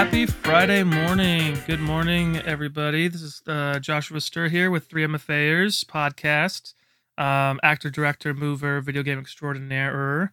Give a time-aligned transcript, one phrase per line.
[0.00, 1.58] Happy Friday morning.
[1.66, 3.06] Good morning, everybody.
[3.06, 6.72] This is uh, Joshua Stir here with 3MFAers podcast,
[7.22, 10.32] um, actor, director, mover, video game extraordinaire.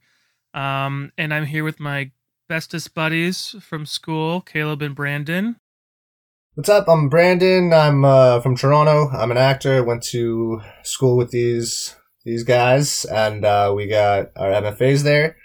[0.53, 2.11] Um, and I'm here with my
[2.48, 5.57] bestest buddies from school, Caleb and Brandon.
[6.54, 6.88] What's up?
[6.88, 7.73] I'm Brandon.
[7.73, 9.09] I'm uh, from Toronto.
[9.09, 9.84] I'm an actor.
[9.84, 11.93] Went to school with these
[12.23, 15.36] these guys, and uh, we got our MFAs there.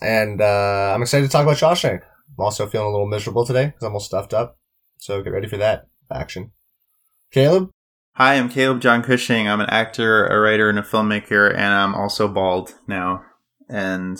[0.00, 2.02] And uh, I'm excited to talk about Shawshank.
[2.38, 4.58] I'm also feeling a little miserable today because I'm all stuffed up.
[4.98, 6.52] So get ready for that action.
[7.30, 7.70] Caleb?
[8.14, 9.48] Hi, I'm Caleb John Cushing.
[9.48, 13.22] I'm an actor, a writer, and a filmmaker, and I'm also bald now.
[13.68, 14.18] And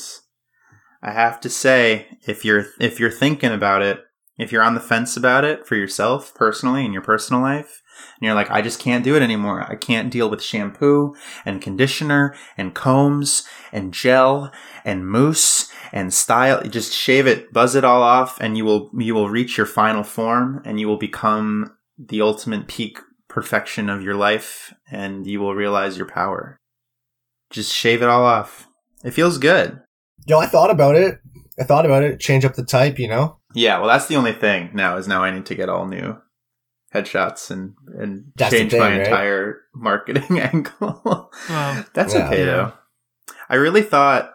[1.02, 4.00] I have to say, if you're if you're thinking about it,
[4.38, 7.82] if you're on the fence about it for yourself personally in your personal life,
[8.16, 9.66] and you're like, I just can't do it anymore.
[9.68, 11.14] I can't deal with shampoo
[11.44, 14.52] and conditioner and combs and gel
[14.84, 16.62] and mousse and style.
[16.62, 20.02] Just shave it, buzz it all off, and you will you will reach your final
[20.02, 25.54] form, and you will become the ultimate peak perfection of your life, and you will
[25.54, 26.58] realize your power.
[27.50, 28.66] Just shave it all off.
[29.04, 29.80] It feels good.
[30.26, 31.20] Yo, I thought about it.
[31.58, 32.18] I thought about it.
[32.18, 33.38] Change up the type, you know?
[33.54, 34.96] Yeah, well, that's the only thing now.
[34.96, 36.16] Is now I need to get all new
[37.02, 39.06] headshots and and That's change thing, my right?
[39.06, 41.30] entire marketing angle.
[41.50, 41.84] Wow.
[41.94, 42.26] That's Yeah.
[42.26, 42.44] okay Yeah.
[42.46, 42.72] though.
[43.48, 44.32] I really thought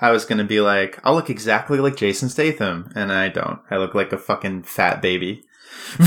[0.00, 3.60] I was gonna be like, I'll look exactly like Jason Statham, and I don't.
[3.70, 5.42] I look like a fucking fat baby.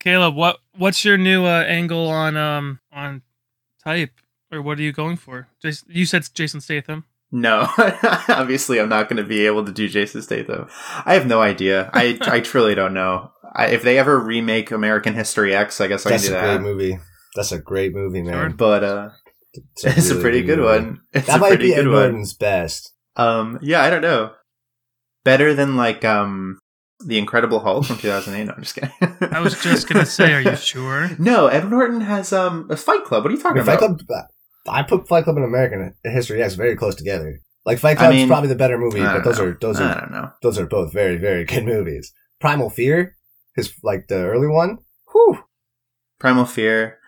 [0.00, 3.22] Caleb, what what's your new uh, angle on um on
[3.82, 4.12] type,
[4.52, 5.48] or what are you going for?
[5.60, 7.04] Jason, you said Jason Statham.
[7.32, 7.68] No,
[8.28, 10.68] obviously I'm not gonna be able to do Jason Statham.
[11.04, 11.90] I have no idea.
[11.92, 13.30] I I truly don't know.
[13.54, 16.60] I, if they ever remake American History X, I guess I That's a great that.
[16.62, 16.98] movie.
[17.34, 18.32] That's a great movie, man.
[18.32, 18.50] Sure.
[18.50, 19.08] But uh,
[19.82, 20.84] it's a really pretty good movie.
[20.86, 21.00] one.
[21.12, 21.94] It's That a might pretty be Ed good one.
[22.02, 22.92] Norton's best.
[23.16, 24.32] Um, yeah, I don't know.
[25.24, 26.58] Better than like um
[27.04, 28.44] the Incredible Hulk from 2008.
[28.44, 28.90] No, I'm just kidding.
[29.32, 31.10] I was just gonna say, are you sure?
[31.18, 33.24] No, Ed Norton has um a Fight Club.
[33.24, 34.06] What are you I talking mean, Fight about?
[34.06, 34.24] Club.
[34.68, 37.40] I put Fight Club and American History X very close together.
[37.64, 39.46] Like Fight I Club's mean, probably the better movie, but those know.
[39.46, 40.30] are those I are don't know.
[40.42, 42.12] those are both very very good movies.
[42.40, 43.16] Primal Fear,
[43.54, 44.78] his like the early one.
[45.12, 45.42] Whew.
[46.18, 46.98] Primal Fear.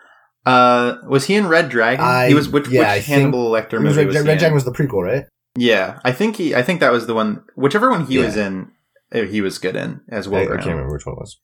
[0.45, 2.03] Uh, was he in Red Dragon?
[2.03, 4.39] I- he was which yeah, which Hannibal Lecter It was movie Red, was Red?
[4.39, 5.25] Dragon was the prequel, right?
[5.55, 6.55] Yeah, I think he.
[6.55, 7.43] I think that was the one.
[7.55, 8.25] Whichever one he Yeah.
[8.25, 8.71] was in,
[9.13, 10.43] uh, he was good in as well.
[10.43, 11.39] I can't remember which one was.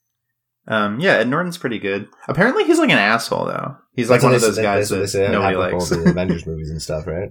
[0.68, 2.08] Um, yeah, Ed Norton's pretty good.
[2.28, 3.76] Apparently, he's like an asshole though.
[3.96, 5.90] He's like That's one of those guys that's they that say nobody happen likes.
[5.90, 7.30] with all the Avengers movies and stuff, right?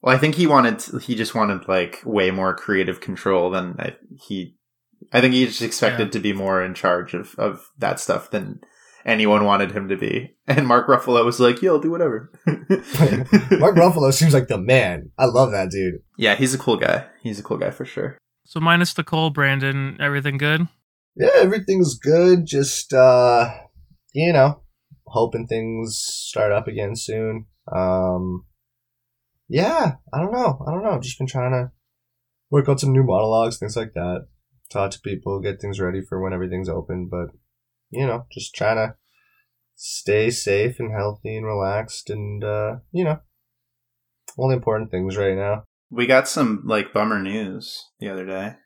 [0.00, 3.96] Well, I think he wanted he just wanted like way more creative control than I,
[4.20, 4.54] he.
[5.12, 6.10] I think he just expected Yeah.
[6.12, 8.60] to be more in charge of of that stuff than
[9.04, 10.34] anyone wanted him to be.
[10.48, 15.10] And Mark Ruffalo was like, "Yo, I'll do whatever." Mark Ruffalo seems like the man.
[15.18, 16.00] I love that dude.
[16.16, 17.06] yeah, he's a cool guy.
[17.22, 18.16] He's a cool guy for sure.
[18.46, 20.68] So minus the coal, Brandon, everything good?
[21.16, 22.46] Yeah, everything's good.
[22.46, 23.50] Just uh,
[24.14, 24.62] you know,
[25.10, 27.46] hoping things start up again soon.
[27.70, 28.44] Um,
[29.48, 30.64] yeah, I don't know.
[30.66, 30.90] I don't know.
[30.90, 31.72] I've just been trying to
[32.50, 34.26] work out some new monologues, things like that.
[34.70, 37.08] Talk to people, get things ready for when everything's open.
[37.10, 37.28] But
[37.90, 38.94] you know, just trying to
[39.74, 43.20] stay safe and healthy and relaxed, and uh, you know,
[44.36, 45.64] all the important things right now.
[45.90, 48.56] We got some like bummer news the other day,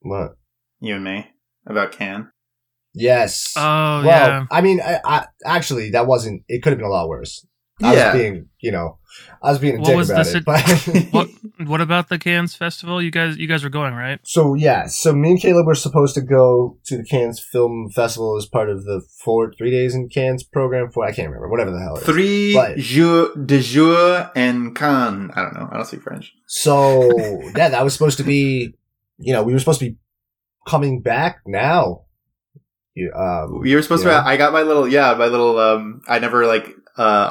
[0.00, 0.32] What?
[0.80, 1.28] you and me,
[1.64, 2.31] about Cannes.
[2.94, 3.54] Yes.
[3.56, 4.46] Oh well, yeah.
[4.50, 6.42] I mean, I, I actually that wasn't.
[6.48, 7.46] It could have been a lot worse.
[7.82, 8.12] I Yeah.
[8.12, 8.98] was being, you know,
[9.42, 10.44] I was being a What dick was about the it.
[10.44, 10.60] But
[11.10, 11.28] What
[11.68, 13.00] what about the Cannes Festival?
[13.02, 14.20] You guys you guys were going right?
[14.22, 18.36] so yeah, so me and Caleb were supposed to go to the Cannes Film Festival
[18.36, 20.90] as part of the four three days in Cannes program.
[20.92, 21.96] For I can't remember, whatever the hell.
[21.96, 22.06] It is.
[22.06, 25.30] Three But- jours de jour and Cannes.
[25.34, 25.68] I don't know.
[25.72, 26.32] I don't speak French.
[26.46, 27.10] So
[27.56, 28.74] yeah, that was supposed to be,
[29.18, 29.96] you know, we were supposed to be
[30.68, 32.02] coming back now.
[32.94, 34.20] You, um, You were supposed Yeah.
[34.20, 34.26] to.
[34.26, 34.86] I got my little.
[34.86, 35.58] Yeah, my little.
[35.58, 37.30] Um, I never like uh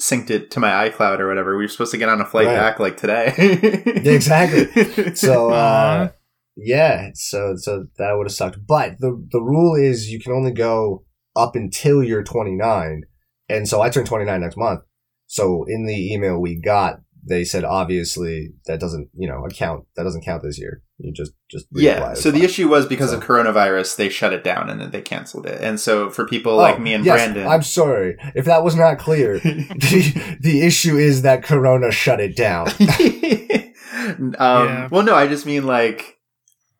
[0.00, 1.56] unsynced it to my iCloud or whatever.
[1.56, 2.56] We were supposed to get on a flight Right.
[2.56, 3.32] back like today.
[4.04, 4.66] exactly.
[5.14, 6.10] So uh,
[6.56, 8.58] yeah, so so that would have sucked.
[8.66, 11.04] But the the rule is you can only go
[11.36, 13.02] up until you're 29,
[13.48, 14.80] and so I turn 29 next month.
[15.26, 20.04] So in the email we got, they said obviously that doesn't you know account that
[20.04, 20.82] doesn't count this year.
[20.98, 22.14] You just just yeah.
[22.14, 25.02] So the issue was because So- of coronavirus, they shut it down and then they
[25.02, 25.60] canceled it.
[25.60, 28.76] And so for people Oh, like me and yes, Brandon, I'm sorry if that was
[28.76, 29.38] not clear.
[29.38, 32.68] the, the issue is that Corona shut it down.
[32.88, 34.88] um, Yeah.
[34.90, 36.16] Well, no, I just mean like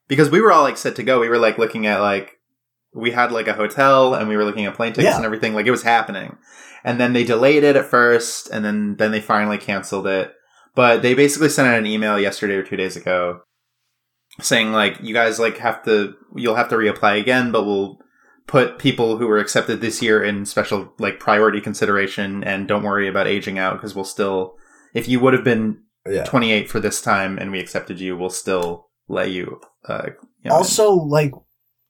[0.09, 1.21] because we were all like set to go.
[1.21, 2.33] We were like looking at like
[2.95, 5.17] we had like a hotel and we were looking at plane tickets Yeah.
[5.17, 5.55] and everything.
[5.55, 6.39] Like it was happening,
[6.85, 10.33] and then they delayed it at first, and then then they finally canceled it.
[10.75, 13.41] But they basically sent out an email yesterday or two days ago
[14.41, 17.99] saying like you guys like have to you'll have to reapply again, but we'll
[18.47, 23.09] put people who were accepted this year in special like priority consideration and don't worry
[23.09, 24.55] about aging out because we'll still
[24.95, 26.25] if you would have been Yeah.
[26.25, 29.61] 28 for this time and we accepted you, we'll still let you.
[29.89, 30.11] Uh,
[30.45, 31.45] you know, Also, like Oh,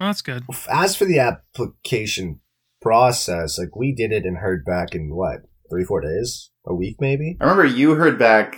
[0.07, 0.45] that's good.
[0.71, 2.41] as for the application
[2.83, 5.41] process, like we did it and heard back in what
[5.71, 7.37] three, four days, a week maybe.
[7.41, 8.57] I remember you heard back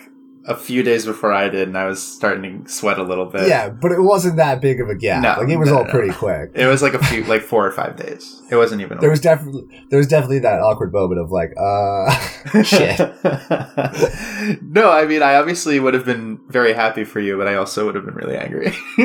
[0.48, 3.46] a few days before I did, and I was starting to sweat a little bit.
[3.48, 5.22] yeah, but it wasn't that big of a gap.
[5.22, 5.90] No, like it was no, all no.
[5.90, 6.52] pretty quick.
[6.54, 8.40] It was like a few, like four or five days.
[8.50, 8.96] It wasn't even.
[8.96, 12.10] a There was definitely there was definitely that awkward moment of like, uh,
[12.62, 12.98] shit.
[14.62, 17.84] no, I mean, I obviously would have been very happy for you, but I also
[17.86, 18.72] would have been really angry.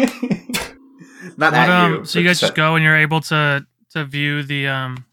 [1.37, 2.05] Not What, at um, you.
[2.05, 5.05] so you guys just go and you're able to to view the um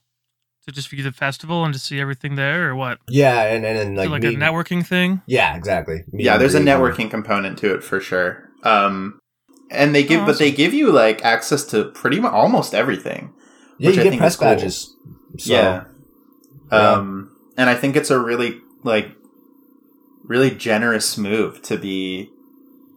[0.66, 2.98] to just view the festival and to see everything there, or what?
[3.08, 5.22] Yeah, and and, and like, like meet- a networking thing?
[5.26, 6.04] Yeah, exactly.
[6.12, 8.48] Meet Yeah, there's a greet and- networking component to it for sure.
[8.62, 9.18] Um,
[9.70, 13.32] and they give, Oh, but they give you like access to pretty much almost everything.
[13.78, 14.48] Yeah, which you I get think press cool.
[14.48, 14.94] badges.
[15.38, 15.84] So, yeah.
[16.70, 16.78] yeah.
[16.92, 19.08] Um, and I think it's a really like
[20.24, 22.30] really generous move to be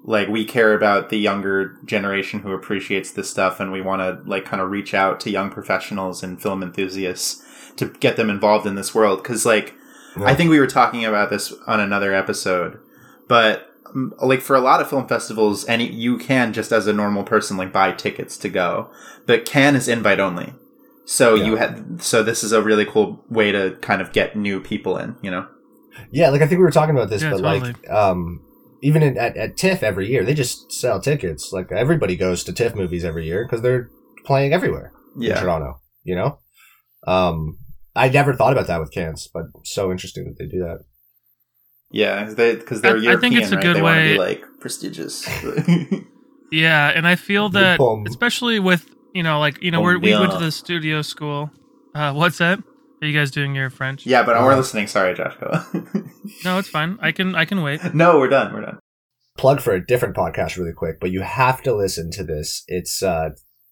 [0.03, 4.29] like we care about the younger generation who appreciates this stuff and we want to
[4.29, 7.42] like kind of reach out to young professionals and film enthusiasts
[7.77, 9.73] to get them involved in this world cuz like
[10.17, 10.25] Yeah.
[10.25, 12.77] I think we were talking about this on another episode
[13.27, 16.93] but mm, like for a lot of film festivals any you can just as a
[16.93, 18.89] normal person like buy tickets to go
[19.25, 20.53] but Cannes is invite only
[21.05, 21.45] so Yeah.
[21.45, 24.97] you had so this is a really cool way to kind of get new people
[24.97, 25.45] in you know
[26.11, 27.59] Yeah, like I think we were talking about this, Yeah, but totally.
[27.73, 28.39] like um
[28.81, 31.53] even in, at, at TIFF every year, they just sell tickets.
[31.53, 33.89] Like everybody goes to TIFF movies every year because they're
[34.25, 35.79] playing everywhere in yeah Toronto.
[36.03, 36.39] You know,
[37.07, 37.57] um,
[37.95, 40.79] I never thought about that with Cannes, but so interesting that they do that.
[41.91, 43.63] yeah because they, are I- I European think it's a right?
[43.63, 45.27] good they want to way- be like prestigious
[46.51, 50.31] Yeah, and I feel that especially with you know like you know we're, we went
[50.33, 51.49] to the studio school.
[51.95, 52.59] Uh, what's that?
[53.01, 54.05] Are you guys doing your French?
[54.05, 55.51] yeah but we're listening sorry josh go
[56.45, 56.97] No, it's fine.
[57.01, 57.93] I can I can wait.
[57.93, 58.79] no we're done we're done
[59.37, 62.63] Plug for a different podcast really quick, but you have to listen to this.
[62.67, 63.29] It's uh,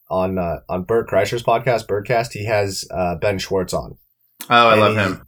[0.10, 2.34] on uh, on Bert Kreischer's podcast, Bertcast.
[2.34, 3.98] He has uh, Ben Schwartz on.
[4.50, 5.26] Oh i And love him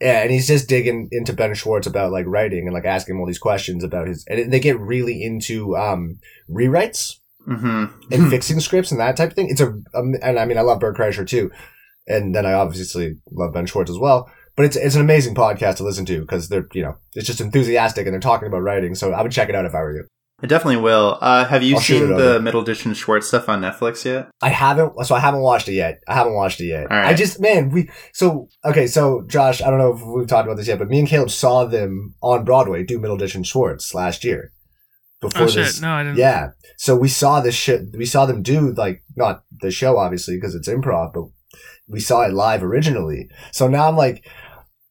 [0.00, 3.20] Yeah, and he's just digging into Ben Schwartz about like writing and like asking him
[3.20, 6.18] all these questions about his, and they get really into um
[6.50, 7.14] rewrites
[7.46, 8.12] mm-hmm.
[8.12, 9.48] and fixing scripts and that type of thing.
[9.48, 11.50] It's a, um, and I mean, I love Bert Kreischer too,
[12.06, 14.30] and then I obviously love Ben Schwartz as well.
[14.56, 17.40] But it's it's an amazing podcast to listen to because they're you know it's just
[17.40, 18.94] enthusiastic and they're talking about writing.
[18.94, 20.04] So I would check it out if I were you.
[20.44, 21.16] I definitely will.
[21.22, 22.40] Uh, have you I'll seen the over.
[22.40, 24.28] Middleditch and Schwartz stuff on Netflix yet?
[24.42, 26.02] I haven't, so I haven't watched it yet.
[26.06, 26.90] I haven't watched it yet.
[26.90, 27.06] All right.
[27.06, 30.58] I just, man, we, so, okay, so Josh, I don't know if we've talked about
[30.58, 34.22] this yet, but me and Caleb saw them on Broadway do Middleditch and Schwartz last
[34.22, 34.52] year.
[35.22, 35.82] Before Oh this, shit!
[35.82, 36.18] No, I didn't.
[36.18, 36.48] Yeah.
[36.76, 37.96] So we saw this shit.
[37.96, 41.24] We saw them do like not the show obviously because it's improv, but
[41.88, 43.30] we saw it live originally.
[43.50, 44.28] So now I'm like,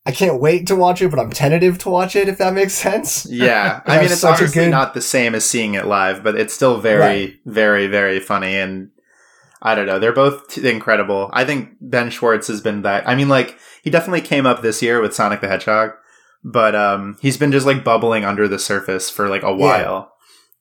[0.06, 2.74] I can't wait to watch it, but I'm tentative to watch it if that makes
[2.74, 3.26] sense.
[3.30, 6.54] Yeah, I mean it's obviously good- not the same as seeing it live, but it's
[6.54, 7.34] still very, Right.
[7.46, 8.56] very, very funny.
[8.56, 8.90] And
[9.62, 11.30] I don't know, they're both t- incredible.
[11.32, 13.08] I think Ben Schwartz has been that.
[13.08, 15.92] I mean, like he definitely came up this year with Sonic the Hedgehog,
[16.44, 20.12] but um, he's been just like bubbling under the surface for like a while.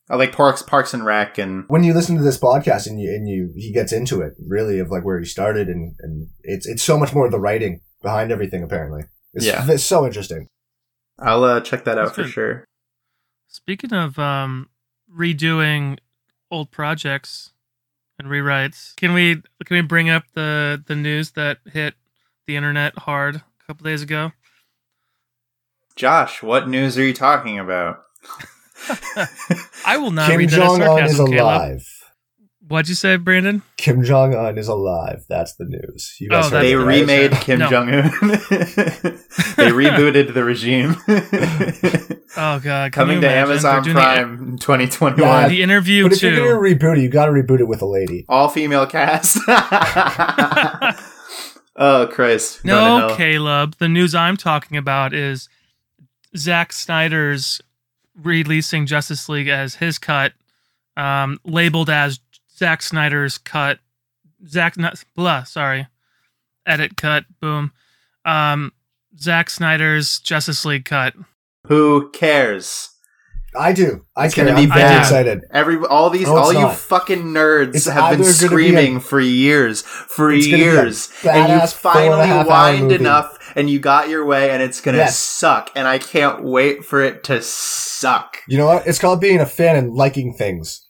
[0.09, 3.11] I like Parks, Parks and Rec, and When you listen to this podcast and you
[3.11, 6.67] and you he gets into it really of like where he started and and it's
[6.67, 9.03] it's so much more the writing behind everything apparently.
[9.35, 9.65] It's, Yeah.
[9.69, 10.49] it's so interesting.
[11.19, 12.31] I'll uh, check that out That's for good.
[12.33, 12.65] sure.
[13.49, 14.71] Speaking of um,
[15.15, 15.99] redoing
[16.51, 17.53] old projects
[18.19, 21.95] and rewrites, can we can we bring up the the news that hit
[22.47, 24.33] the internet hard a couple days ago?
[25.97, 28.03] Josh, what news are you talking about?
[29.87, 31.81] I will not Kim read that Jong as Un is sarcasm, Caleb.
[32.73, 32.79] Alive.
[32.79, 33.63] What'd you say, Brandon?
[33.77, 35.25] Kim Jong Un is alive.
[35.29, 36.17] That's the news.
[36.21, 37.01] You guys Oh, heard they it, right?
[37.01, 37.41] remade Sure.
[37.43, 37.69] Kim No.
[37.69, 38.03] Jong Un.
[39.57, 40.97] they rebooted the regime.
[42.35, 43.29] Oh god, can Coming to?
[43.31, 45.21] Amazon Prime in 2021.
[45.21, 45.43] Yeah.
[45.43, 47.83] The, the interview But if you're gonna reboot it, you got to reboot it with
[47.83, 48.25] a lady.
[48.27, 49.37] All female cast.
[51.77, 52.65] oh Christ!
[52.65, 53.15] No.
[53.19, 53.77] Caleb.
[53.79, 55.51] The news I'm talking about is
[56.35, 57.61] Zack Snyder's
[58.17, 60.33] releasing Justice League as his cut,
[60.97, 62.19] um, labeled as
[62.57, 63.79] Zack Snyder's cut.
[64.47, 65.87] Zack, not, blah, sorry,
[66.67, 67.25] edit cut.
[67.41, 67.73] Boom.
[68.25, 68.73] Um,
[69.19, 71.15] Zack Snyder's Justice League cut.
[71.69, 72.89] Who cares?
[73.55, 74.07] I do.
[74.17, 74.47] I It's care.
[74.47, 75.01] gonna be I'm very bad.
[75.03, 75.41] excited.
[75.53, 76.75] Every all these No, it's all you not.
[76.77, 80.57] fucking nerds It's have been either gonna be a- screaming for years, for It's gonna
[80.57, 83.79] be a years, and you badass four and finally half hour whined enough, and you
[83.79, 85.19] got your way, and it's gonna Yes.
[85.19, 88.39] suck, and I can't wait for it to suck.
[88.49, 88.87] You know what?
[88.87, 90.87] It's called being a fan and liking things.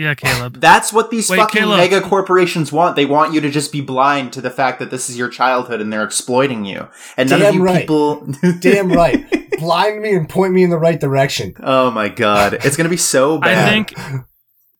[0.00, 0.60] Yeah, Caleb.
[0.60, 1.76] That's what these Wait, fucking Caleb.
[1.78, 2.96] mega corporations want.
[2.96, 5.80] They want you to just be blind to the fact that this is your childhood
[5.82, 6.88] and they're exploiting you.
[7.18, 7.80] And none of Damn you right.
[7.80, 8.26] people.
[8.60, 9.26] Damn right.
[9.58, 11.54] Blind me and point me in the right direction.
[11.62, 13.50] oh my god, it's gonna be so bad.
[13.50, 13.90] I bad.
[13.90, 14.24] think,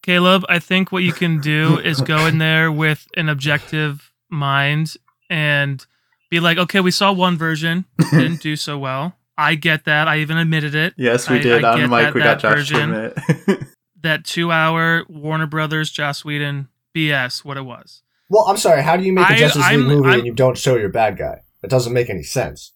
[0.02, 4.94] Caleb, I think what you can do is go in there with an objective mind
[5.28, 5.84] and
[6.30, 9.16] be like, okay, we saw one version, didn't do so well.
[9.36, 10.08] I get that.
[10.08, 10.94] I even admitted it.
[10.96, 12.02] yes, we I- did I on get mic.
[12.04, 13.66] that- we got that Josh to version.
[14.02, 18.02] That two hour Warner Brothers, Joss Whedon BS, what it was.
[18.28, 18.82] Well, I'm sorry.
[18.82, 20.76] How do you make a I- Justice League I'm- movie I'm- and you don't show
[20.76, 21.40] your bad guy?
[21.62, 22.72] It doesn't make any sense.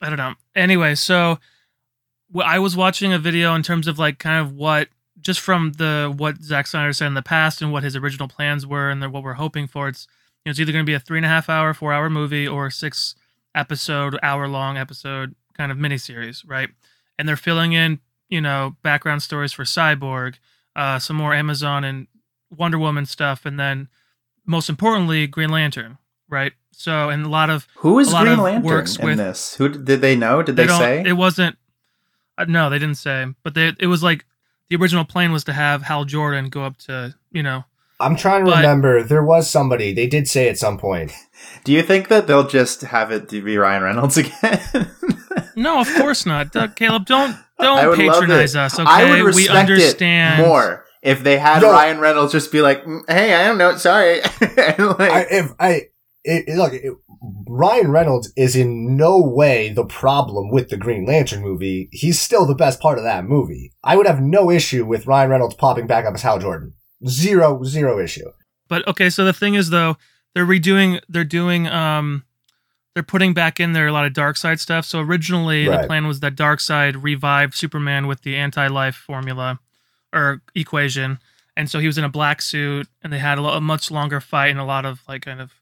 [0.00, 0.34] I don't know.
[0.56, 1.38] Anyway, so
[2.42, 4.88] I was watching a video in terms of like kind of what
[5.20, 8.66] just from the what Zack Snyder said in the past and what his original plans
[8.66, 9.88] were and then what we're hoping for.
[9.88, 10.08] It's
[10.44, 12.10] you know, it's either going to be a three and a half hour, four hour
[12.10, 13.14] movie or six
[13.54, 16.70] episode, hour long episode kind of miniseries, right?
[17.18, 18.00] And they're filling in
[18.32, 20.36] you know background stories for Cyborg,
[20.74, 22.06] uh, some more Amazon and
[22.50, 23.88] Wonder Woman stuff, and then
[24.46, 25.98] most importantly Green Lantern,
[26.28, 26.52] right?
[26.72, 29.54] So and a lot of Who is Green Lantern works in with- this?
[29.56, 30.42] Who did they know?
[30.42, 31.02] Did they, don't- say?
[31.06, 31.56] it wasn't
[32.38, 34.24] uh, no they didn't say but they, it was like
[34.70, 37.62] the original plan was to have hal jordan go up to you know
[38.00, 39.04] I'm trying to But- remember.
[39.04, 39.92] There was somebody.
[39.94, 41.12] They did say at some point.
[41.64, 44.58] Do you think that they'll just have it to be Ryan Reynolds again?
[45.54, 49.20] no of course not Doug, caleb don't I don't would patronize us okay I would
[49.20, 51.70] we respect understand it more if they had No.
[51.72, 55.70] Ryan Reynolds just be like, "Mm, "Hey, I don't know, sorry." Like, I, if I
[56.24, 56.92] it, it- look, it,
[57.48, 61.88] Ryan Reynolds is in no way the problem with the Green Lantern movie.
[61.92, 63.72] He's still the best part of that movie.
[63.82, 66.74] I would have no issue with Ryan Reynolds popping back up as Hal Jordan.
[67.08, 68.30] Zero, zero issue.
[68.68, 69.96] but okay so the thing is though
[70.34, 72.22] they're redoing they're doing um
[72.94, 75.82] they're putting back in there a lot of Darkseid stuff so originally Right.
[75.82, 79.58] the plan was that Darkseid revived superman with the anti-life formula
[80.12, 81.18] or equation
[81.56, 83.90] and so he was in a black suit and they had a, lo- a much
[83.90, 85.52] longer fight and a lot of like kind of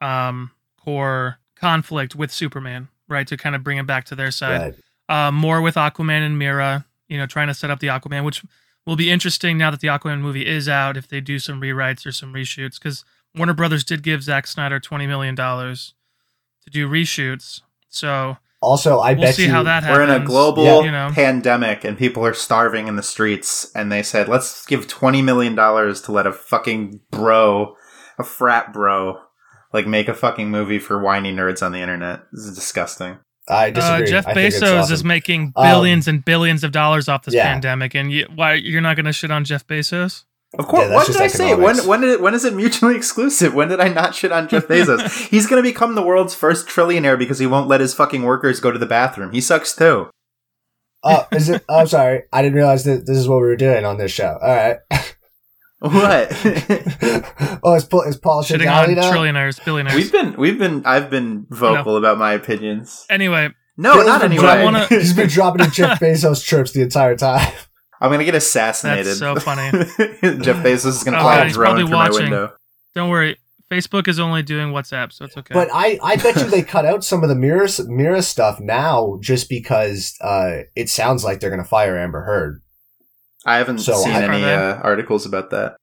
[0.00, 0.50] um
[0.82, 4.74] core conflict with superman right to kind of bring him back to their side
[5.08, 5.26] Right.
[5.26, 8.42] uh, more with Aquaman and Mera, you know, trying to set up the Aquaman, which
[8.86, 12.06] will be interesting now that the Aquaman movie is out if they do some rewrites
[12.06, 12.78] or some reshoots.
[12.80, 13.04] Because
[13.36, 15.36] Warner Brothers did give Zack Snyder $20 million
[16.64, 17.60] to do reshoots.
[17.88, 19.50] So Also, I we'll bet see you.
[19.50, 19.98] how that happens.
[19.98, 20.80] We're in a global Yeah.
[20.82, 21.10] You know.
[21.12, 25.54] pandemic and people are starving in the streets, and they said, "Let's give twenty million
[25.54, 27.74] dollars to let a fucking bro,
[28.18, 29.18] a frat bro,
[29.72, 33.18] like make a fucking movie for whiny nerds on the internet." This is disgusting.
[33.48, 34.06] I Uh, disagree.
[34.06, 34.94] Jeff I think Bezos awesome.
[34.94, 37.42] is making Um, billions and billions of dollars off this yeah.
[37.52, 40.22] pandemic, and you, why you're not going to shit on Jeff Bezos?
[40.58, 40.88] Of course.
[40.88, 41.54] Yeah, what did I say?
[41.54, 43.54] When when did it, when is it mutually exclusive?
[43.54, 45.28] When did I not shit on Jeff Bezos?
[45.28, 48.70] He's gonna become the world's first trillionaire because he won't let his fucking workers go
[48.70, 49.32] to the bathroom.
[49.32, 50.10] He sucks too.
[51.04, 51.64] Oh, is it?
[51.68, 52.24] Oh, I'm sorry.
[52.32, 54.38] I didn't realize that this is what we were doing on this show.
[54.40, 54.76] All right.
[55.80, 56.30] What?
[57.64, 59.10] oh, it's Paul, it's Paul Shitting on Shigali now?
[59.12, 59.96] trillionaires, billionaires.
[59.96, 63.04] we've been we've been I've been vocal about my opinions.
[63.10, 64.44] anyway, No, Bill's not anyway.
[64.46, 67.50] I wanna- He's been dropping in Jeff Bezos chirps the entire time.
[68.02, 69.06] I'm gonna get assassinated.
[69.06, 69.70] That's so funny.
[70.42, 72.52] Jeff Bezos is gonna Oh, fly God, a drone probably through my window.
[72.94, 73.38] don't worry.
[73.70, 75.54] Facebook is only doing WhatsApp, so it's okay.
[75.54, 79.16] But I, I bet you they cut out some of the Mera, Mera stuff now
[79.22, 82.60] just because uh, it sounds like they're going to fire Amber Heard.
[83.46, 85.76] I haven't So seen I- any uh, articles about that.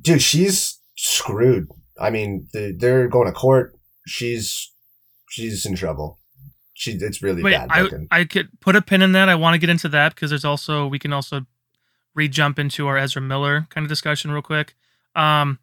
[0.00, 1.68] Dude, she's screwed.
[2.00, 3.76] I mean, they- they're going to court.
[4.08, 4.68] She's
[5.28, 6.18] she's in trouble.
[6.80, 8.08] She it's really Wait, bad I looking.
[8.10, 9.28] I could put a pin in that.
[9.28, 11.44] I want to get into that because there's also we can also
[12.14, 14.74] re-jump into our Ezra Miller kind of discussion real quick.
[15.14, 15.58] Um,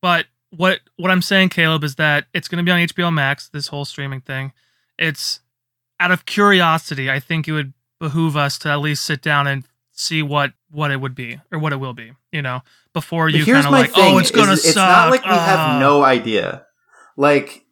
[0.00, 3.50] but what what I'm saying, Caleb, is that it's going to be on HBO Max.
[3.50, 4.52] This whole streaming thing.
[4.98, 5.40] It's
[6.00, 7.10] out of curiosity.
[7.10, 10.90] I think it would behoove us to at least sit down and see what what
[10.90, 12.12] it would be or what it will be.
[12.32, 12.62] You know,
[12.94, 14.68] before But you kind of like, thing: oh, it's gonna is suck.
[14.70, 15.78] It's not like we have Ah.
[15.78, 16.64] no idea.
[17.18, 17.66] Like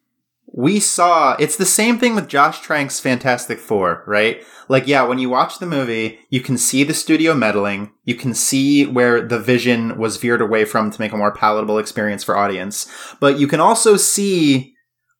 [0.53, 4.43] we saw, it's the same thing with Josh Trank's Fantastic Four, right?
[4.69, 7.91] Like, yeah, when you watch the movie, you can see the studio meddling.
[8.05, 11.77] You can see where the vision was veered away from to make a more palatable
[11.77, 12.89] experience for audience.
[13.19, 14.76] But you can also see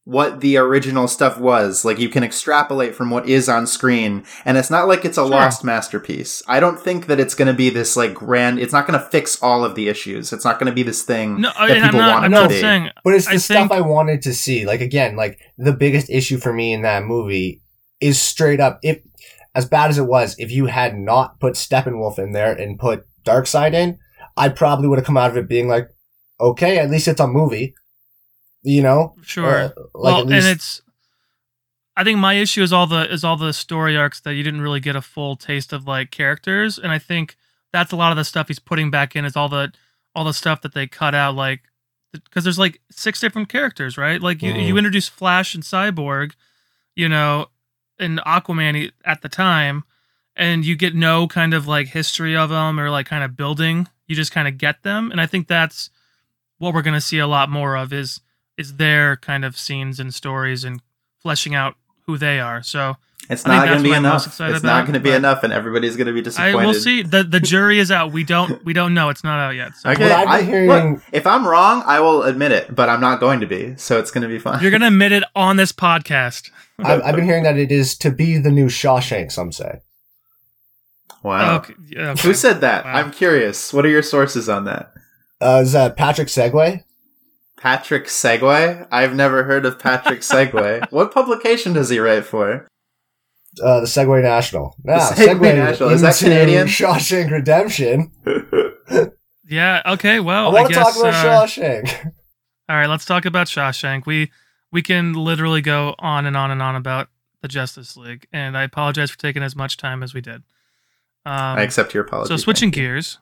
[0.08, 1.84] what the original stuff was.
[1.84, 5.22] Like you can extrapolate from what is on screen, and it's not like it's a
[5.22, 5.30] Sure.
[5.30, 6.42] lost masterpiece.
[6.48, 8.58] I don't think that it's going to be this like grand.
[8.58, 10.32] It's not going to fix all of the issues.
[10.32, 12.14] It's not going to be this thing No, that and I'm people not.
[12.14, 12.62] want I'm it No, not to be.
[12.62, 12.90] saying.
[13.04, 14.66] But it's the I stuff think- I wanted to see.
[14.66, 17.62] Like again, like the biggest issue for me in that movie
[18.00, 19.00] is straight up if
[19.54, 23.06] as bad as it was, if you had not put Steppenwolf in there and put
[23.26, 23.98] Darkseid in,
[24.38, 25.90] I probably would have come out of it being like,
[26.40, 27.74] okay, at least it's a movie.
[28.68, 29.16] You know?
[29.24, 29.46] Sure.
[29.46, 30.82] Uh, like well, least and it's.
[31.96, 34.62] I think my issue is all the is all the story arcs that you didn't
[34.62, 37.38] really get a full taste of like characters, and I think
[37.74, 39.72] that's a lot of the stuff he's putting back in is all the
[40.14, 41.62] all the stuff that they cut out like
[42.12, 44.78] because there's like six different characters right like you, you Mhm.
[44.80, 46.32] introduce flash and cyborg
[46.96, 47.48] you know
[48.00, 49.84] and aquaman at the time
[50.36, 53.88] and you get no kind of like history of them or like kind of building
[54.08, 55.92] you just kind of get them and i think that's
[56.58, 58.20] what we're going to see a lot more of is
[58.58, 60.82] is their kind of scenes and stories and
[61.22, 62.96] fleshing out who they are so
[63.30, 64.28] It's not going to be what I'm most enough.
[64.28, 67.02] excited It's not going to be enough, and everybody's going to be I we'll see.
[67.04, 68.14] the The jury is out.
[68.14, 69.10] We don't we don't know.
[69.10, 69.76] It's not out yet.
[69.76, 72.74] So Okay, What I've I, been hearing- look, if I'm wrong, I will admit it,
[72.74, 74.62] but I'm not going to be, so it's going to be fun.
[74.62, 76.50] you're gonna admit it on this podcast.
[76.80, 79.32] I've, I've been hearing that it is to be the new Shawshank.
[79.32, 79.82] Some say.
[81.24, 81.58] wow.
[81.58, 82.22] Okay, okay.
[82.22, 82.86] Who said that?
[82.86, 82.94] Wow.
[82.94, 83.74] I'm curious.
[83.74, 84.94] What are your sources on that?
[85.42, 86.84] Uh, is that Patrick Segway?
[87.58, 88.88] Patrick Segway?
[88.92, 90.86] I've never heard of Patrick Segway.
[90.92, 92.68] what publication does he write for?
[93.62, 94.76] Uh, the Segway National.
[94.84, 95.90] Now, Segway segue National.
[95.90, 96.68] Is that Canadian?
[96.68, 98.12] Shawshank Redemption.
[99.48, 99.82] Yeah.
[99.86, 100.20] Okay.
[100.20, 102.06] Well, I want to guess, talk about uh, Shawshank.
[102.70, 102.88] All right.
[102.88, 104.06] Let's talk about Shawshank.
[104.06, 104.32] We
[104.72, 107.08] we can literally go on and on and on about
[107.42, 110.44] the Justice League, and I apologize for taking as much time as we did.
[111.26, 112.28] Um, I accept your apology.
[112.28, 112.84] so switching thank you.
[112.84, 113.20] gears.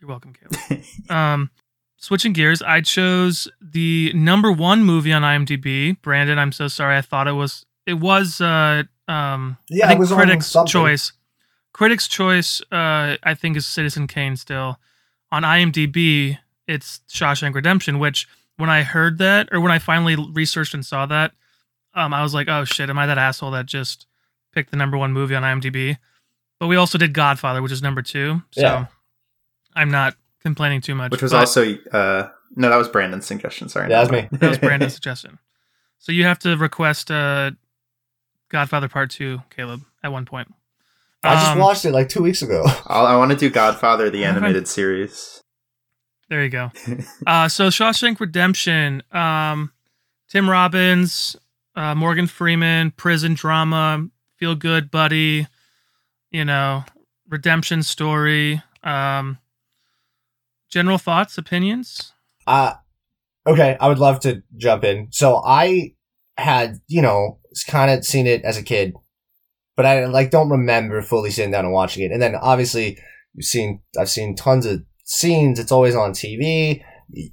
[0.00, 0.84] You're welcome, Caleb.
[1.10, 1.50] um,
[1.96, 6.00] switching gears, I chose the number one movie on IMDb.
[6.02, 6.96] Brandon, I'm so sorry.
[6.96, 11.12] I thought it was it was uh um Yeah, I think it was critics choice.
[11.72, 14.78] Critics choice uh I think is Citizen Kane still.
[15.32, 16.38] On IMDb,
[16.68, 21.06] it's Shawshank Redemption, which when I heard that or when I finally researched and saw
[21.06, 21.32] that,
[21.94, 24.06] um I was like, "Oh shit, am I that asshole that just
[24.52, 25.98] picked the number 1 movie on IMDb?"
[26.58, 28.40] But we also did Godfather, which is number 2.
[28.52, 28.86] So Yeah.
[29.74, 30.14] I'm not
[30.46, 31.10] complaining too much.
[31.10, 33.68] Which was but also uh no, that was Brandon's suggestion.
[33.68, 34.28] Sorry, that was me.
[34.32, 35.38] that was Brandon's suggestion.
[35.98, 37.50] So you have to request uh,
[38.48, 40.54] Godfather Part Two, Caleb, at one point.
[41.24, 42.62] I just Um, watched it like two weeks ago.
[42.86, 45.42] I'll, I want to do Godfather the animated series.
[46.28, 46.70] There you go.
[47.26, 49.72] Uh, so Shawshank Redemption, um,
[50.28, 51.36] Tim Robbins,
[51.74, 54.06] uh, Morgan Freeman, prison drama,
[54.36, 55.46] feel good buddy,
[56.30, 56.84] you know,
[57.28, 58.62] redemption story.
[58.84, 59.38] Um,
[60.76, 62.12] general thoughts, opinions.
[62.46, 62.74] Uh,
[63.46, 65.08] okay, I would love to jump in.
[65.10, 65.94] So I
[66.36, 68.92] had, you know, kind of seen it as a kid,
[69.74, 72.12] but I like don't remember fully sitting down and watching it.
[72.12, 72.98] And then obviously
[73.32, 75.58] you've seen, I've seen tons of scenes.
[75.58, 76.82] It's always on TV.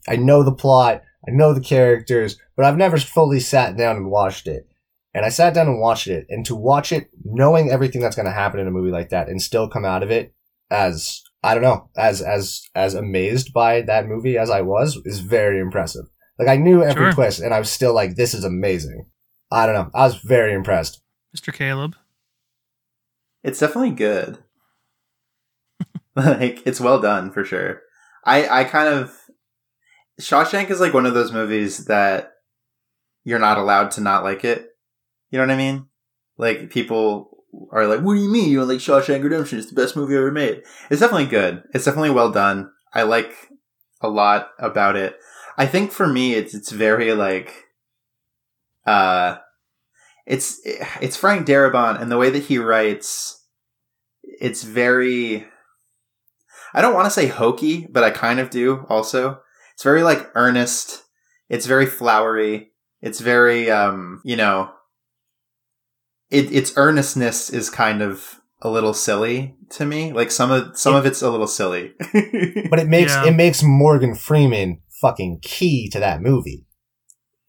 [0.08, 1.01] I know the plot.
[1.27, 4.69] I know the characters, but I've never fully sat down and watched it.
[5.13, 8.25] And I sat down and watched it, and to watch it knowing everything that's going
[8.25, 10.34] to happen in a movie like that and still come out of it
[10.71, 15.19] as I don't know, as as as amazed by that movie as I was is
[15.19, 16.06] very impressive.
[16.39, 17.13] Like I knew every Sure.
[17.13, 19.08] twist, and I was still like, "This is amazing."
[19.51, 19.91] I don't know.
[19.93, 21.01] I was very impressed.
[21.36, 21.53] Mr.
[21.53, 21.95] Caleb.
[23.43, 24.39] It's definitely good.
[26.15, 27.82] like it's well done for sure.
[28.25, 29.15] I I kind of
[30.21, 32.32] Shawshank is like one of those movies that
[33.23, 34.69] you're not allowed to not like it.
[35.32, 35.88] You know what I mean?
[36.38, 37.33] Like people
[37.71, 39.59] are like, "What do you mean you don't like Shawshank Redemption?
[39.59, 41.63] It's the best movie ever made." It's definitely good.
[41.73, 42.71] It's definitely well done.
[42.93, 43.33] I like
[44.01, 45.17] a lot about it.
[45.57, 47.65] I think for me, it's it's very like,
[48.85, 49.37] uh,
[50.25, 53.45] it's it's Frank Darabont and the way that he writes,
[54.23, 55.47] it's very.
[56.75, 58.85] I don't want to say hokey, but I kind of do.
[58.89, 59.41] Also,
[59.73, 61.03] it's very like earnest.
[61.49, 62.71] It's very flowery.
[63.01, 64.71] It's very um, you know.
[66.34, 70.12] It its earnestness is kind of a little silly to me.
[70.13, 71.93] Like some of some of it's a little silly.
[72.69, 73.26] But it makes Yeah.
[73.28, 76.65] it makes Morgan Freeman fucking key to that movie,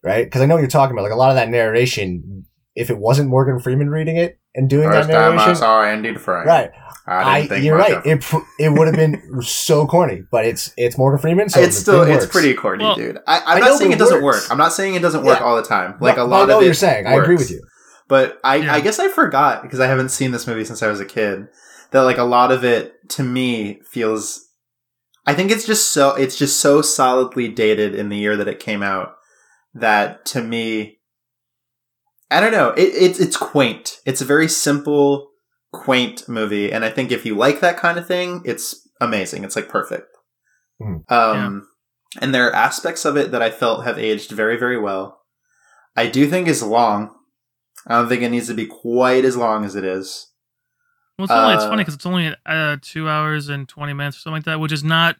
[0.03, 0.25] right?
[0.25, 1.03] Because I know what you're talking about.
[1.03, 2.45] Like a lot of that narration,
[2.75, 5.83] if it wasn't Morgan Freeman reading it and doing First that time I narration, saw
[5.83, 6.45] Andy Dufresne.
[6.47, 6.71] right?
[7.07, 7.97] I I, didn't think you're much right.
[7.99, 8.43] of it.
[8.59, 12.13] It would have been so corny, but it's it's Morgan Freeman, so it's still thing
[12.15, 13.17] it's pretty corny, Well, dude.
[13.27, 14.43] I, I'm I not saying it it doesn't work.
[14.49, 15.45] I'm not saying it doesn't work Yeah.
[15.45, 15.95] all the time.
[16.01, 17.05] Like a lot I of know it what you're saying.
[17.07, 17.61] I agree with you.
[18.07, 18.73] But I, Yeah.
[18.75, 21.47] I guess I forgot because I haven't seen this movie since I was a kid.
[21.91, 24.41] That like a lot of it to me feels.
[25.25, 28.59] I think it's just so it's just so solidly dated in the year that it
[28.59, 29.15] came out
[29.73, 30.99] that to me,
[32.29, 32.69] I don't know.
[32.71, 33.97] It, it's it's quaint.
[34.05, 35.29] It's a very simple,
[35.73, 39.43] quaint movie, and I think if you like that kind of thing, it's amazing.
[39.43, 40.07] It's like perfect.
[40.81, 41.09] Mhm.
[41.11, 41.67] Um,
[42.21, 45.21] and there are aspects of it that I felt have aged very very well.
[45.95, 47.14] I do think it's long.
[47.87, 50.27] I don't think it needs to be quite as long as it is.
[51.17, 54.17] Well, it's only it's Uh, funny because it's only uh, two hours and twenty minutes
[54.17, 55.15] or something like that, which is not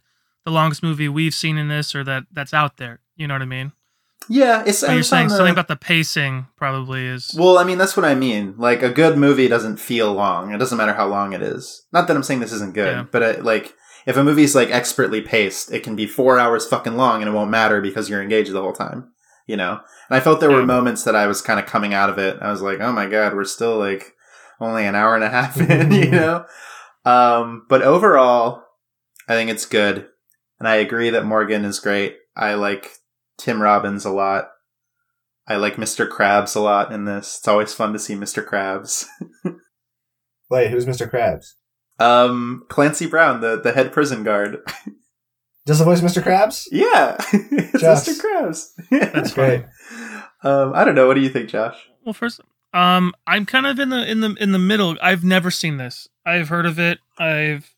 [0.45, 2.99] the longest movie we've seen in this or that that's out there.
[3.15, 3.71] You know what I mean?
[4.28, 4.82] Yeah, it's.
[4.82, 7.34] But you're it's saying the- something about the pacing probably is.
[7.38, 8.56] Well, I mean, that's what I mean.
[8.58, 10.54] Like a good movie doesn't feel long.
[10.54, 11.84] It doesn't matter how long it is.
[11.93, 13.06] Not that I'm saying this isn't good, Yeah.
[13.12, 13.73] but it, like
[14.06, 17.34] if a movie's like expertly paced, it can be four hours fucking long and it
[17.34, 19.12] won't matter because you're engaged the whole time.
[19.47, 19.80] You know.
[20.09, 22.37] And I felt there were moments that I was kind of coming out of it.
[22.41, 24.13] I was like, oh my god, we're still like
[24.59, 25.91] only an hour and a half in.
[25.91, 26.45] You know.
[27.05, 28.63] Um, but overall,
[29.27, 30.07] I think it's good,
[30.59, 32.17] and I agree that Morgan is great.
[32.35, 32.97] I like
[33.37, 34.49] Tim Robbins a lot.
[35.47, 36.09] I like Mr.
[36.09, 37.37] Krabs a lot in this.
[37.37, 38.43] It's always fun to see Mr.
[38.43, 39.05] Krabs.
[40.49, 41.09] Wait, who's Mr.
[41.09, 41.53] Krabs?
[41.99, 44.57] Um, Clancy Brown, the, the head prison guard.
[45.65, 46.21] Does the voice Mr.
[46.21, 46.67] Krabs?
[46.71, 48.06] yeah, it's Josh.
[48.06, 48.21] Mr.
[48.21, 48.69] Krabs.
[48.91, 49.06] Yeah.
[49.10, 49.65] That's Great.
[50.43, 51.08] Um, I don't know.
[51.08, 51.75] What do you think, Josh?
[52.06, 52.39] Well, first,
[52.73, 54.95] um, I'm kind of in the in the in the middle.
[55.01, 56.08] I've never seen this.
[56.25, 56.99] I've heard of it.
[57.17, 57.73] I've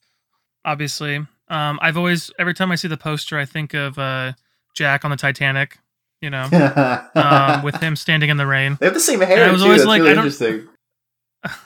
[0.66, 4.34] obviously, um, I've always every time I see the poster, I think of uh,
[4.76, 5.78] Jack on the Titanic.
[6.20, 6.50] You know,
[7.16, 8.76] um, with him standing in the rain.
[8.80, 9.54] they have the same And hair I too.
[9.54, 10.68] was always That's like, really I don't- interesting.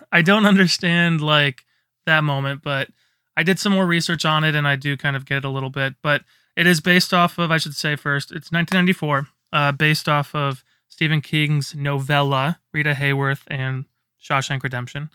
[0.11, 1.63] I don't understand like
[2.05, 2.89] that moment, but
[3.37, 5.49] I did some more research on it, and I do kind of get it a
[5.49, 5.95] little bit.
[6.01, 6.23] But
[6.55, 10.63] it is based off of, I should say first, it's 1994, uh, based off of
[10.89, 13.85] Stephen King's novella Rita Hayworth and
[14.21, 15.09] Shawshank Redemption,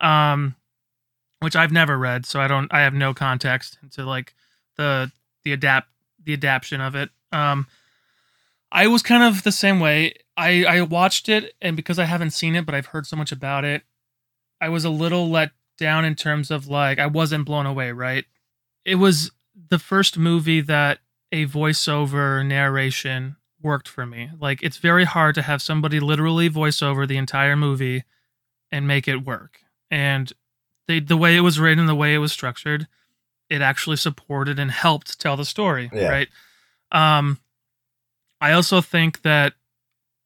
[0.00, 0.56] um,
[1.40, 4.34] which I've never read, so I don't, I have no context into like
[4.76, 5.12] the
[5.44, 5.88] the adapt
[6.24, 7.10] the adaptation of it.
[7.32, 7.66] Um,
[8.72, 10.14] I was kind of the same way.
[10.36, 13.32] I I watched it, and because I haven't seen it, but I've heard so much
[13.32, 13.82] about it,
[14.60, 18.24] I was a little let down in terms of like I wasn't blown away, right?
[18.84, 19.32] It was
[19.68, 21.00] the first movie that
[21.32, 24.30] a voiceover narration worked for me.
[24.38, 28.04] Like it's very hard to have somebody literally voice over the entire movie
[28.70, 29.60] and make it work.
[29.90, 30.32] And
[30.86, 32.86] they the way it was written, the way it was structured,
[33.48, 36.08] it actually supported and helped tell the story, Yeah.
[36.08, 36.28] right?
[36.92, 37.38] Um
[38.40, 39.54] I also think that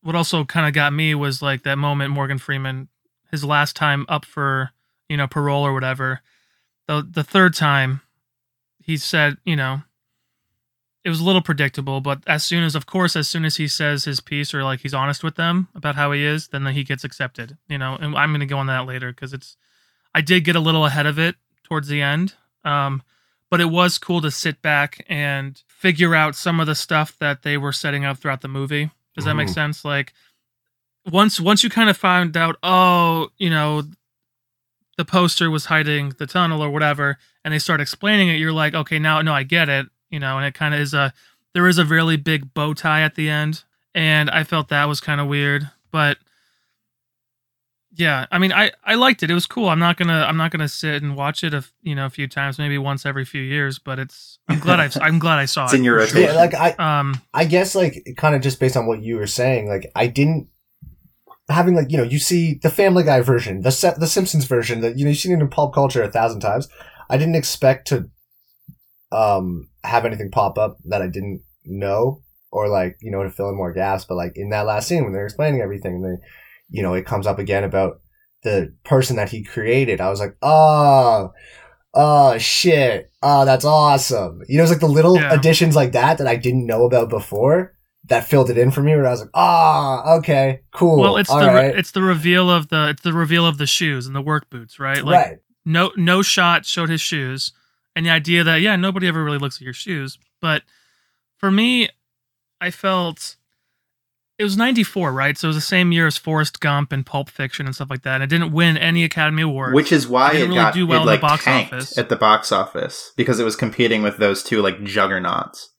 [0.03, 2.89] what also kind of got me was like that moment Morgan Freeman
[3.31, 4.71] his last time up for
[5.09, 6.21] you know parole or whatever
[6.87, 8.01] the the third time
[8.83, 9.83] he said you know
[11.05, 13.69] it was a little predictable but as soon as of course as soon as he
[13.69, 16.85] says his piece or like he's honest with them about how he is then he
[16.85, 19.57] gets accepted you know and i'm going to go on that later because it's
[20.15, 23.03] i did get a little ahead of it towards the end um
[23.51, 27.43] but it was cool to sit back and figure out some of the stuff that
[27.43, 29.55] they were setting up throughout the movie does that make Mhm.
[29.55, 30.13] sense like
[31.11, 33.83] once once you kind of found out oh you know
[34.97, 38.75] the poster was hiding the tunnel or whatever and they start explaining it you're like
[38.75, 41.13] okay now no i get it you know and it kind of is a
[41.53, 45.01] there is a really big bow tie at the end and i felt that was
[45.01, 46.19] kind of weird but
[47.97, 50.51] yeah i mean i i liked it it was cool i'm not gonna i'm not
[50.51, 53.25] gonna sit and watch it a f- you know a few times maybe once every
[53.25, 56.01] few years but it's i'm glad i i'm glad i saw It's it in your
[56.01, 56.21] for sure.
[56.23, 56.35] rotation.
[56.35, 59.29] Yeah, like I, um I guess like kind of just based on what you were
[59.29, 60.49] saying, like I didn't
[61.49, 64.81] having like you know you see the Family Guy version, the Se- the Simpsons version
[64.81, 66.69] that you know you've seen it in pop culture a thousand times.
[67.11, 68.09] I didn't expect to
[69.13, 73.49] um have anything pop up that I didn't know or like you know to fill
[73.51, 74.05] in more gaps.
[74.05, 76.23] But like in that last scene when they're explaining everything, and they
[76.71, 78.01] you know it comes up again about
[78.43, 80.01] the person that he created.
[80.01, 81.33] I was like, oh.
[81.97, 83.13] Oh shit!
[83.23, 84.41] Oh, that's awesome!
[84.49, 85.33] You know, it's like the little Yeah.
[85.33, 87.73] additions like that that I didn't know about before
[88.07, 88.95] that filled it in for me.
[88.95, 90.99] Where I was like, ah, okay, cool.
[90.99, 93.67] well it's all the right, it's the reveal of the it's the reveal of the
[93.67, 95.39] shoes and the work boots right like right.
[95.65, 97.53] no no shot showed his shoes
[97.97, 100.63] and the idea that yeah nobody ever really looks at your shoes but
[101.37, 101.89] for me
[102.61, 103.37] i felt
[104.39, 107.31] it was 94 right so it was the same year as forrest gump and pulp
[107.31, 110.31] fiction and stuff like that and it didn't win any academy awards Which is why
[110.31, 111.97] it, Didn't it really got do well it in the box office.
[111.97, 115.71] at the box office because it was competing with those two like juggernauts.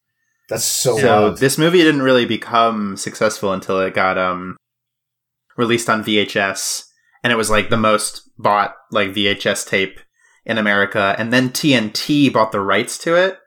[0.50, 1.38] That's so, so wild.
[1.40, 4.58] this movie didn't really become successful until it got um
[5.58, 6.84] released on VHS
[7.24, 10.00] and it was like the most bought like VHS tape
[10.46, 13.40] in America and then TNT bought the rights to it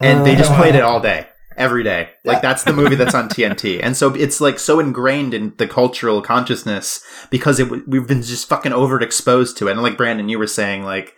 [0.00, 0.56] and they just Uh.
[0.56, 2.40] played it all day every day like Yeah.
[2.42, 6.20] that's the movie that's on TNT and so it's like so ingrained in the cultural
[6.20, 10.46] consciousness because it we've been just fucking overexposed to it and like Brandon you were
[10.46, 11.14] saying like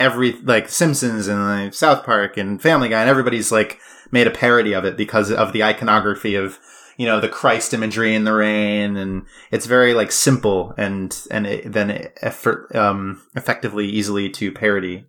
[0.00, 3.78] every like Simpsons and like South Park and Family Guy and everybody's like
[4.12, 6.58] made a parody of it because of the iconography of
[6.96, 11.46] you know the Christ imagery in the rain and it's very like simple and and
[11.46, 15.06] it, then effort um effectively easily to parody.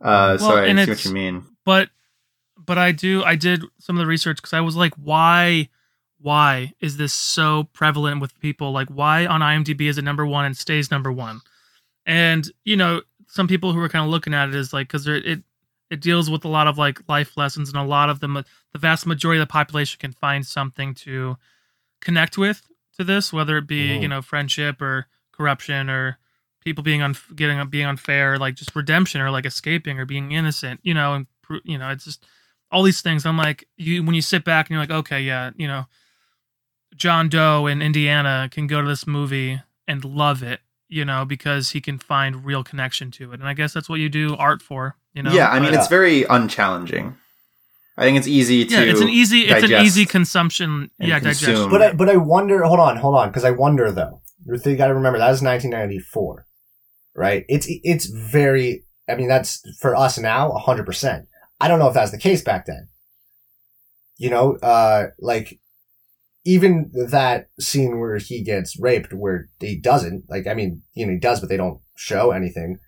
[0.00, 1.44] Uh so Well, I see what you mean.
[1.64, 1.88] But
[2.58, 5.68] but i do i did some of the research because i was like why
[6.18, 8.72] why is this so prevalent with people?
[8.72, 11.40] Like why on imdb is it number one and stays number one?
[12.04, 15.06] And you know some people who are kind of looking at it is like because
[15.06, 15.42] it
[15.90, 18.78] it deals with a lot of like life lessons and a lot of the the
[18.78, 21.36] vast majority of the population can find something to
[22.00, 22.62] connect with
[22.96, 24.02] to this, whether it be Mhm.
[24.02, 26.18] you know friendship or corruption or
[26.64, 30.32] people being un- getting being unfair, or, like just redemption or like escaping or being
[30.32, 31.26] innocent, you know, and
[31.64, 32.26] you know, it's just
[32.72, 33.24] all these things.
[33.24, 35.86] I'm like, you when you sit back and you're like, okay, yeah, you know,
[36.94, 41.70] John Doe in Indiana can go to this movie and love it, you know, because
[41.70, 44.62] he can find real connection to it, and I guess that's what you do art
[44.62, 45.32] for, you know.
[45.32, 47.16] yeah, I mean, But- it's very unchallenging.
[47.98, 48.74] I think it's easy to.
[48.74, 50.90] yeah, it's an easy, it's an easy consumption.
[50.98, 51.46] Yeah, consume.
[51.46, 51.70] digestion.
[51.70, 52.62] But I, but I wonder.
[52.64, 54.20] Hold on, hold on, because I wonder though.
[54.44, 56.46] You got to remember that was 1994,
[57.14, 57.44] right?
[57.48, 58.84] It's it's very.
[59.08, 60.84] I mean, that's for us now 100.
[60.84, 61.26] percent
[61.60, 62.88] I don't know if that's the case back then.
[64.18, 65.58] You know, uh, like
[66.44, 70.24] even that scene where he gets raped, where he doesn't.
[70.28, 72.78] Like, I mean, you know, he does, but they don't show anything.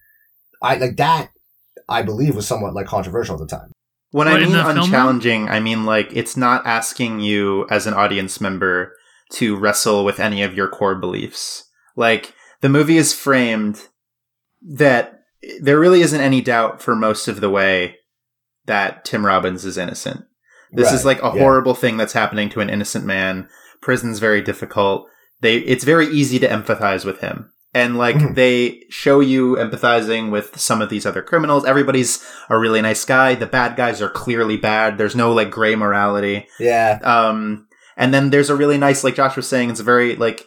[0.62, 1.30] I like that.
[1.88, 3.72] I believe was somewhat like controversial at the time.
[4.10, 7.86] When What, I mean the film unchallenging, I mean like it's not asking you as
[7.86, 8.94] an audience member
[9.32, 11.64] to wrestle with any of your core beliefs.
[11.96, 13.88] Like the movie is framed
[14.62, 15.20] that
[15.60, 17.96] there really isn't any doubt for most of the way
[18.66, 20.24] that Tim Robbins is innocent.
[20.70, 21.40] This is like a yeah.
[21.40, 23.48] horrible thing that's happening to an innocent man.
[23.80, 25.08] Prison's very difficult.
[25.40, 27.50] They it's very easy to empathize with him.
[27.78, 28.34] And like Mhm.
[28.34, 31.64] they show you empathizing with some of these other criminals.
[31.64, 33.34] Everybody's a really nice guy.
[33.34, 34.98] The bad guys are clearly bad.
[34.98, 36.46] There's no like gray morality.
[36.58, 40.16] Yeah, Um and then there's a really nice like Josh was saying it's a very
[40.16, 40.44] like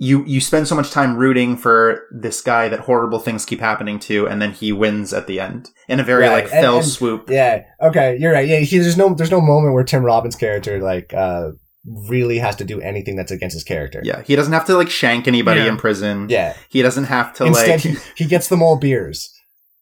[0.00, 3.98] you you spend so much time rooting for this guy that horrible things keep happening
[3.98, 6.76] to and then he wins at the end in a very Right, like and- fell
[6.78, 7.28] and- swoop.
[7.28, 7.62] Yeah.
[7.82, 8.16] Okay.
[8.20, 8.46] You're right.
[8.46, 8.60] Yeah.
[8.60, 11.50] He, there's no there's no moment where Tim Robbins' character like uh
[11.88, 14.00] really has to do anything that's against his character.
[14.04, 15.68] Yeah, he doesn't have to like shank anybody Yeah.
[15.68, 16.28] in prison.
[16.28, 16.54] Yeah.
[16.68, 19.32] He doesn't have to Instead, like he, he gets them all beers.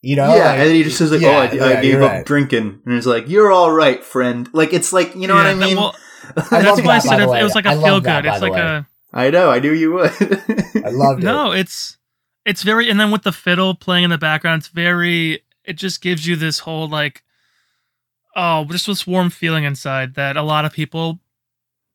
[0.02, 0.34] You know.
[0.36, 2.02] yeah, Like, and then he just says like, oh, yeah, "Oh, I, yeah, I gave
[2.02, 2.24] up right.
[2.26, 5.50] drinking," and he's like, "You're all right, friend." Like it's like you know what Yeah,
[5.50, 5.76] I that- mean.
[5.76, 5.96] well,
[6.36, 7.84] I that's love why I that, by said it, it was like I a love
[7.84, 8.28] feel that, good.
[8.28, 8.60] by It's like way.
[8.60, 10.10] a I know, I knew you would.
[10.84, 11.24] I loved it.
[11.24, 11.96] no, it's
[12.44, 15.42] it's very, and then with the fiddle playing in the background, it's very.
[15.64, 17.24] It just gives you this whole like,
[18.36, 21.18] oh, just this warm feeling inside that a lot of people,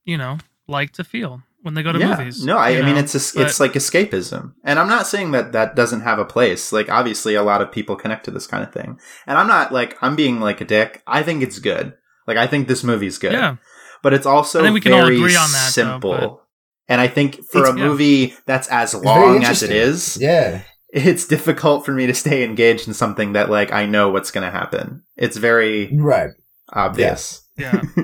[0.04, 0.38] you know,
[0.68, 2.18] like to feel when they go to yeah.
[2.18, 2.44] movies.
[2.46, 5.52] No, I, I mean it's a, But- it's like escapism, and I'm not saying that
[5.54, 6.72] that doesn't have a place.
[6.72, 9.72] Like obviously, a lot of people connect to this kind of thing, and I'm not
[9.72, 11.02] like I'm being like a dick.
[11.08, 11.94] I think it's good.
[12.28, 13.34] Like I think this movie's good.
[13.34, 13.58] yeah,
[14.04, 16.12] but it's also I think we can all very agree on that, though, simple.
[16.12, 16.38] but-
[16.88, 17.86] and I think for It's- a yeah.
[17.88, 20.64] movie that's as long as it is, Yeah.
[20.92, 24.44] it's difficult for me to stay engaged in something that like I know what's going
[24.44, 25.04] to happen.
[25.16, 26.32] It's very Right.
[26.74, 27.48] obvious.
[27.58, 27.82] yeah.
[27.96, 28.04] Yeah.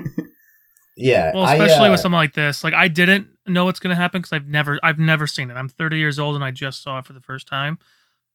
[1.34, 4.00] Well, I, especially uh, with something like this, like I didn't know what's going to
[4.00, 5.54] happen because I've never, I've never seen it.
[5.54, 7.78] I'm 30 years old and I just saw it for the first time,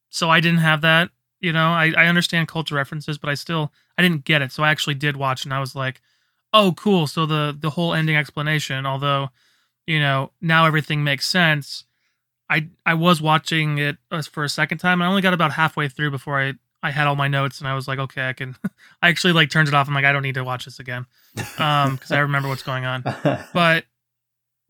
[0.09, 1.09] so I didn't have that.
[1.39, 4.51] You know, I, I understand culture references, but I still, I didn't get it.
[4.53, 6.01] So I actually did watch, and I was like,
[6.53, 7.07] oh, cool.
[7.07, 9.29] So the the whole ending explanation, although,
[9.85, 11.83] you know, now everything makes sense.
[12.49, 13.97] I I was watching it
[14.31, 15.01] for a second time.
[15.01, 17.67] and I only got about halfway through before I I had all my notes, and
[17.67, 18.55] I was like, okay, I can.
[19.01, 19.87] I actually like turned it off.
[19.87, 21.05] I'm like, I don't need to watch this again,
[21.57, 23.03] um, because I remember what's going on
[23.53, 23.85] but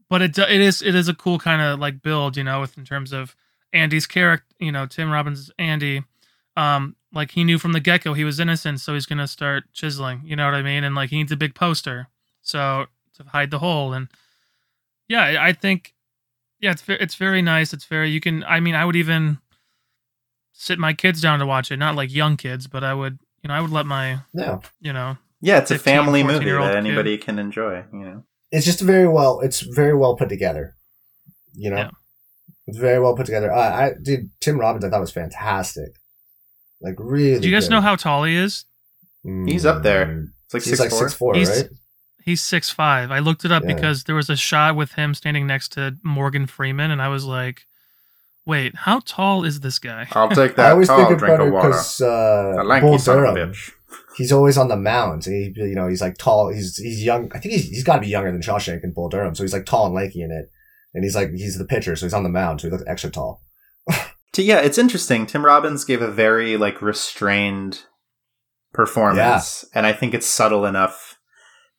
[0.10, 2.78] but it it is it is a cool kind of like build, you know, with
[2.78, 3.36] in terms of
[3.74, 6.04] Andy's character, you know, Tim Robbins Andy,
[6.56, 9.64] um, like he knew from the get go he was innocent, so he's gonna start
[9.74, 12.10] chiseling, you know what I mean, and like he needs a big poster,
[12.44, 12.86] so
[13.18, 14.08] to hide the hole, and
[15.08, 15.96] yeah, I I think
[16.60, 17.74] yeah, it's it's very nice.
[17.74, 18.44] It's very you can.
[18.46, 19.40] I mean, I would even
[20.54, 23.48] sit my kids down to watch it, not like young kids, but I would you
[23.50, 26.74] know I would let my yeah, you know yeah, it's a family movie 14-year-old that
[26.84, 26.88] kid.
[26.88, 27.84] anybody can enjoy.
[27.92, 29.42] You know, It's just very well.
[29.42, 30.76] It's very well put together.
[31.54, 31.76] You know.
[31.78, 31.90] Yeah.
[32.66, 33.52] It's very well put together.
[33.52, 34.30] Uh, I did.
[34.40, 35.90] Tim Robbins, I thought was fantastic.
[36.82, 37.42] Like really.
[37.42, 37.72] do you guys good.
[37.76, 38.64] know how tall he is?
[39.24, 40.06] He's up there.
[40.06, 41.00] Mm, it's like He's six like four.
[41.00, 41.70] six four, He's- right?
[42.26, 43.12] He's six five.
[43.12, 43.74] I looked it up Yeah.
[43.74, 47.26] because there was a shot with him standing next to Morgan Freeman, and I was
[47.26, 47.66] like,
[48.46, 50.68] "Wait, how tall is this guy?" I'll take that.
[50.68, 51.68] I always tall think drink about of it water.
[51.70, 53.52] because uh, Bull son of a Durham.
[53.52, 53.72] bitch.
[54.18, 55.26] He's always on the mound.
[55.26, 56.50] He, you know, he's like tall.
[56.50, 57.32] He's he's young.
[57.34, 59.34] I think he's he's got to be younger than Shawshank and Bull Durham.
[59.36, 60.52] So he's like tall and lanky in it.
[60.94, 63.10] And he's like he's the pitcher, so he's on the mound, so he looks extra
[63.10, 63.42] tall.
[64.34, 65.26] T- yeah, it's interesting.
[65.26, 67.82] Tim Robbins gave a very like restrained
[68.74, 71.18] performance, and I think it's subtle enough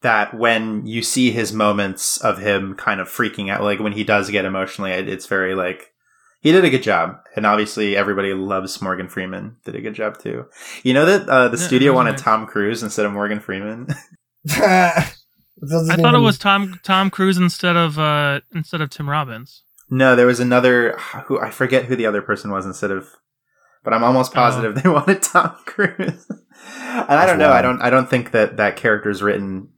[0.02, 4.04] that when you see his moments of him kind of freaking out, like when he
[4.04, 5.92] does get emotionally, it- it's very like
[6.44, 9.56] he did a good job, and obviously everybody loves Morgan Freeman.
[9.64, 10.44] Did a good job too.
[10.84, 12.22] You know that uh, the Yeah, studio it was wanted nice.
[12.22, 13.88] Tom Cruise instead of Morgan Freeman.
[14.50, 15.10] I
[15.96, 19.62] thought it was Tom Tom Cruise instead of uh instead of Tim Robbins.
[19.90, 23.08] no, there was another who I forget who the other person was instead of,
[23.82, 24.34] but I'm almost Oh.
[24.34, 26.26] positive they wanted Tom Cruise.
[26.78, 27.52] and I don't know.
[27.52, 27.80] I don't.
[27.82, 29.68] I don't think that that character is written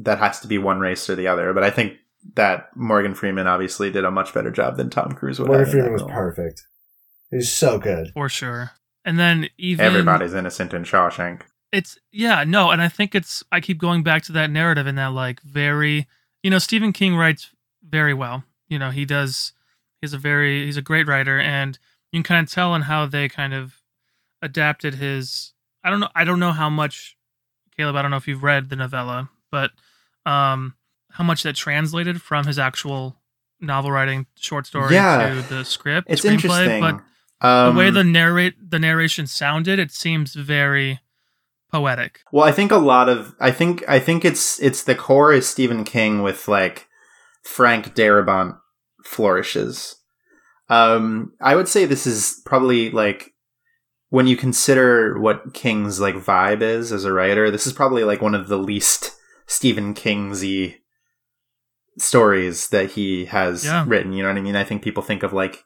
[0.00, 1.52] that has to be one race or the other.
[1.54, 1.94] But I think
[2.34, 5.48] that Morgan Freeman obviously did a much better job than Tom Cruise would.
[5.48, 6.10] Morgan have in Freeman that was role.
[6.10, 6.62] perfect.
[7.30, 8.10] He's so good.
[8.14, 8.70] for sure.
[9.04, 11.42] And then even Everybody's innocent in Shawshank.
[11.72, 14.96] it's yeah no and i think it's i keep going back to that narrative and
[14.98, 16.06] that like very
[16.42, 17.50] you know stephen king writes
[17.86, 19.52] very well you know he does
[20.00, 21.78] he's a very he's a great writer and
[22.10, 23.82] you can kind of tell in how they kind of
[24.40, 25.52] adapted his
[25.84, 27.16] i don't know i don't know how much
[27.76, 29.70] caleb i don't know if you've read the novella but
[30.24, 30.74] um
[31.10, 33.16] how much that translated from his actual
[33.60, 35.34] novel writing short story Yeah.
[35.34, 36.80] to the script It's screenplay, interesting.
[36.80, 37.00] but
[37.46, 41.00] um, the way the narrate the narration sounded it seems very
[41.70, 45.32] poetic Well, I think a lot of I think I think it's it's the core
[45.32, 46.86] is Stephen King with like
[47.42, 48.58] Frank Darabont
[49.04, 49.96] flourishes.
[50.68, 53.32] Um, I would say this is probably like
[54.10, 58.20] when you consider what King's like vibe is as a writer, this is probably like
[58.22, 59.12] one of the least
[59.46, 60.76] Stephen Kingsy
[61.98, 63.84] stories that he has Yeah.
[63.86, 64.12] written.
[64.12, 64.56] You know what I mean?
[64.56, 65.64] I think people think of like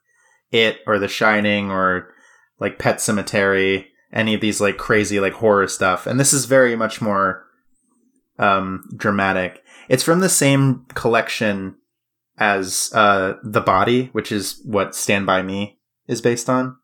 [0.50, 2.12] It or The Shining or
[2.60, 6.76] like Pet Sematary, any of these like crazy like horror stuff, and this is very
[6.76, 7.44] much more
[8.38, 9.62] um dramatic.
[9.88, 11.76] It's from the same collection
[12.38, 16.76] as uh The Body, which is what Stand by Me is based on.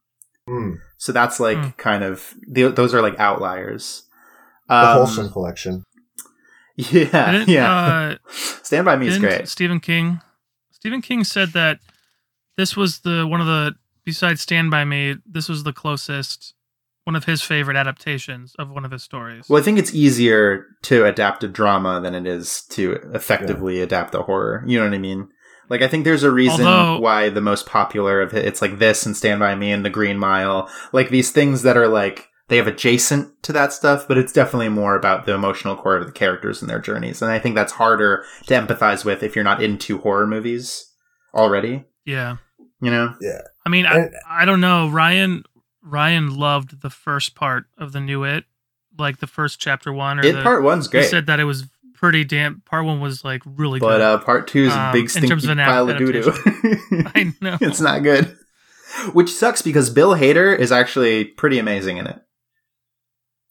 [0.48, 1.68] Mm, So that's like Hmm.
[1.76, 4.04] kind of the, those are like outliers.
[4.68, 5.82] the Um, wholesome collection.
[6.78, 7.72] Yeah, Didn't, yeah.
[7.72, 8.16] uh,
[8.62, 9.48] Stand by Me is great.
[9.48, 10.20] Stephen King.
[10.70, 11.80] Stephen King said that
[12.56, 15.16] this was the one of the besides Stand by Me.
[15.26, 16.54] This was the closest
[17.02, 19.48] one of his favorite adaptations of one of his stories.
[19.48, 24.14] Well, I think it's easier to adapt a drama than it is to effectively adapt
[24.14, 24.62] a horror.
[24.66, 25.28] You know what I mean?
[25.70, 28.78] Like, I think there's a reason Although- why the most popular of it, it's like
[28.78, 32.27] this and Stand By Me and The Green Mile, like these things that are like,
[32.48, 36.06] they have adjacent to that stuff, but it's definitely more about the emotional core of
[36.06, 37.22] the characters and their journeys.
[37.22, 40.90] And I think that's harder to empathize with if you're not into horror movies
[41.34, 42.36] already, yeah,
[42.80, 43.14] you know?
[43.20, 43.40] Yeah.
[43.66, 44.88] I mean, I, I don't know.
[44.88, 45.44] Ryan
[45.82, 48.44] Ryan loved the first part of the new It,
[48.98, 50.18] like the first chapter one.
[50.18, 51.10] Or It the, part one's He great.
[51.10, 52.60] said that it was pretty damn.
[52.62, 54.00] Part one was like really but good.
[54.00, 56.12] uh, part two is a Um, big in stinky terms of an pile of doo
[56.12, 56.32] doo.
[57.14, 57.58] I know.
[57.60, 58.34] it's not good.
[59.12, 62.18] Which sucks because Bill Hader is actually pretty amazing in it.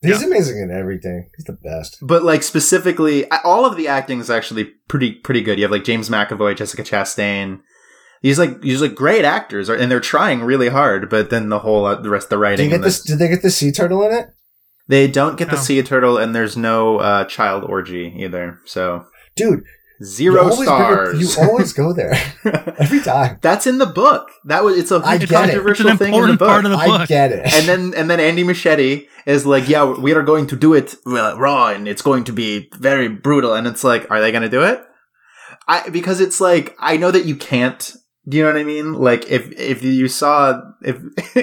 [0.08, 0.28] He's yeah.
[0.28, 1.30] amazing in everything.
[1.36, 1.98] He's the best.
[2.02, 5.58] But like specifically, all of the acting is actually pretty pretty good.
[5.58, 7.62] You have like James McAvoy, Jessica Chastain.
[8.22, 11.10] These like these like great actors, and they're trying really hard.
[11.10, 13.04] But then the whole uh, the rest of the Did writing, you get and this?
[13.04, 14.30] the- Did they get the sea turtle in it,
[14.88, 18.60] they don't get the sea turtle, and there's no uh, child orgy either.
[18.66, 19.64] So dude?
[20.04, 21.38] Zero you always bring it- stars.
[21.38, 22.14] you always go there
[22.80, 23.40] every time.
[23.42, 24.30] That's in the book.
[24.46, 25.54] That was it's a I huge get it.
[25.54, 26.48] controversial It's an thing in the book.
[26.48, 27.52] part of the I get it.
[27.54, 30.96] and then and then Andy Muschietti is like, yeah, we are going to do it
[31.06, 33.54] raw, and it's going to be very brutal.
[33.56, 34.82] And it's like, are they going to do it?
[35.68, 37.94] I because it's like I know that you can't.
[38.30, 38.94] Do you know what I mean?
[38.94, 40.98] Like if if you saw if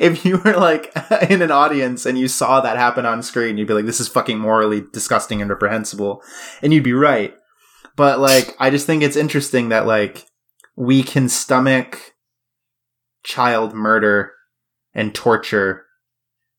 [0.00, 0.92] if you were like
[1.28, 4.08] in an audience and you saw that happen on screen, you'd be like, this is
[4.08, 6.22] fucking morally disgusting and reprehensible,
[6.62, 7.34] and you'd be right.
[7.98, 10.24] But like, I just think it's interesting that like
[10.76, 12.14] we can stomach
[13.24, 14.32] child murder
[14.94, 15.84] and torture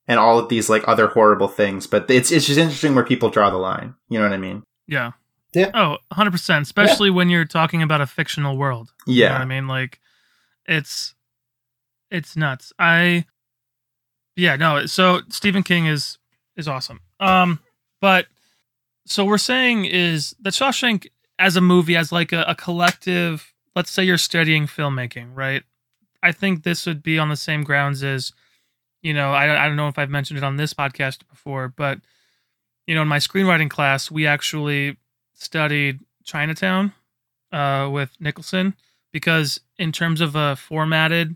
[0.08, 1.88] and all of these like other horrible things.
[1.88, 3.95] But it's it's just interesting where people draw the line.
[4.10, 4.63] You know what I mean?
[4.88, 5.12] yeah.
[5.56, 5.71] Yeah.
[5.73, 6.62] Oh, 100%.
[6.62, 8.91] Especially when you're talking about a fictional world.
[9.08, 9.41] You know what Yeah.
[9.41, 9.67] I mean?
[9.67, 9.99] Like,
[10.67, 11.15] it's
[12.12, 12.71] it's nuts.
[12.78, 13.25] I
[14.36, 14.86] yeah, no.
[14.86, 16.19] So Stephen King is
[16.56, 16.99] is awesome.
[17.19, 17.60] Um,
[17.99, 18.28] but
[19.08, 21.08] so we're saying is that Shawshank
[21.39, 23.54] as a movie, as like a, a collective.
[23.75, 25.63] Let's say you're studying filmmaking, right?
[26.21, 28.34] I think this would be on the same grounds as,
[29.02, 31.99] you know, I I don't know if I've mentioned it on this podcast before, but
[32.86, 34.97] you know, in my screenwriting class, we actually
[35.34, 36.91] studied Chinatown
[37.52, 38.75] uh, with Nicholson
[39.12, 41.36] because in terms of a formatted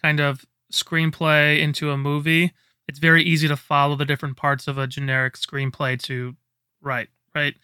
[0.00, 2.52] kind of screenplay into a movie,
[2.86, 6.36] it's very easy to follow the different parts of a generic screenplay to
[6.80, 7.54] write, right?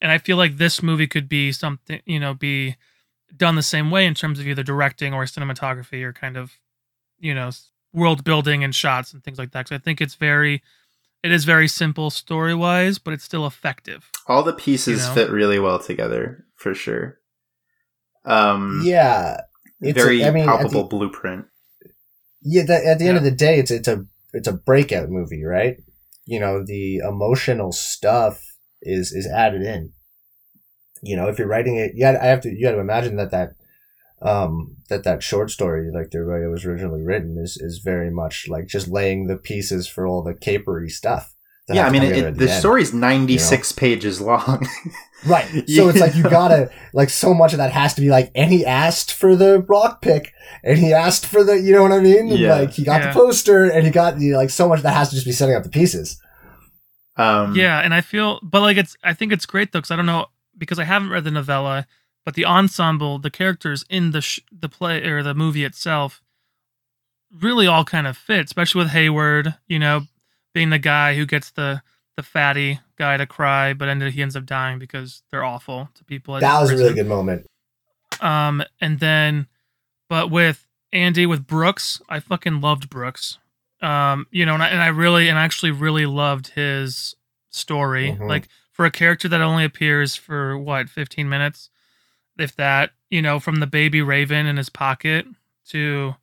[0.00, 2.76] And I feel like this movie could be something, you know, be
[3.36, 6.52] done the same way in terms of either directing or cinematography or kind of,
[7.18, 7.50] you know,
[7.92, 9.68] world building and shots and things like that.
[9.68, 10.62] So I think it's very,
[11.22, 14.10] it is very simple story wise, but it's still effective.
[14.26, 15.14] All the pieces You know?
[15.14, 17.18] fit really well together for sure.
[18.24, 19.40] Um, yeah,
[19.80, 21.46] it's a- very I mean, at the- palpable blueprint.
[22.42, 22.64] yeah.
[22.64, 23.18] The, at the end Yeah.
[23.18, 25.76] of the day, it's it's a it's a breakout movie, right?
[26.26, 28.42] You know, the emotional stuff
[28.82, 29.92] is is added in.
[31.02, 32.50] You know, if you're writing it, yeah, I have to.
[32.50, 33.50] You got to imagine that that
[34.22, 38.10] um that that short story, like the way it was originally written, is is very
[38.10, 41.34] much like just laying the pieces for all the capery stuff
[41.74, 42.58] yeah, I mean, it, at the end.
[42.58, 44.66] story's 96 pages long.
[45.26, 45.68] Right.
[45.68, 48.50] So it's like you gotta like so much of that has to be like, and
[48.50, 50.32] he asked for the rock pick,
[50.64, 52.28] and he asked for the, you know what I mean?
[52.28, 52.54] Yeah.
[52.54, 53.12] Like he got Yeah.
[53.12, 55.26] the poster, and he got you know, like so much of that has to just
[55.26, 56.18] be setting up the pieces.
[57.16, 59.96] Um, Yeah, and I feel, but like it's, I think it's great though, because I
[59.96, 61.86] don't know, because I haven't read the novella,
[62.24, 66.22] but the ensemble, the characters in the sh- the play or the movie itself,
[67.32, 70.02] really all kind of fit, especially with Heywood, you know,
[70.52, 71.82] being the guy who gets the
[72.16, 76.04] the fatty guy to cry, but ended he ends up dying because they're awful to
[76.04, 76.36] people.
[76.36, 77.46] at That was a really good moment.
[78.20, 79.46] Um, and then,
[80.08, 83.38] but with Andy with Brooks, I fucking loved Brooks.
[83.82, 87.14] Um, you know, and I, and I really and I actually really loved his
[87.50, 88.12] story.
[88.12, 88.28] Mhm.
[88.28, 91.70] Like for a character that only appears for what fifteen minutes,
[92.38, 95.26] if that, you know, from the baby Raven in his pocket
[95.68, 96.14] to,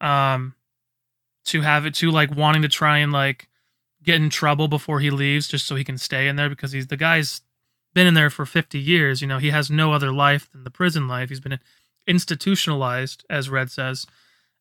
[0.00, 0.54] um,
[1.46, 3.48] to have it to like wanting to try and like
[4.02, 6.86] get in trouble before he leaves just so he can stay in there because he's
[6.88, 7.42] the guy's
[7.94, 10.70] been in there for 50 years you know he has no other life than the
[10.70, 11.58] prison life he's been
[12.06, 14.06] institutionalized as red says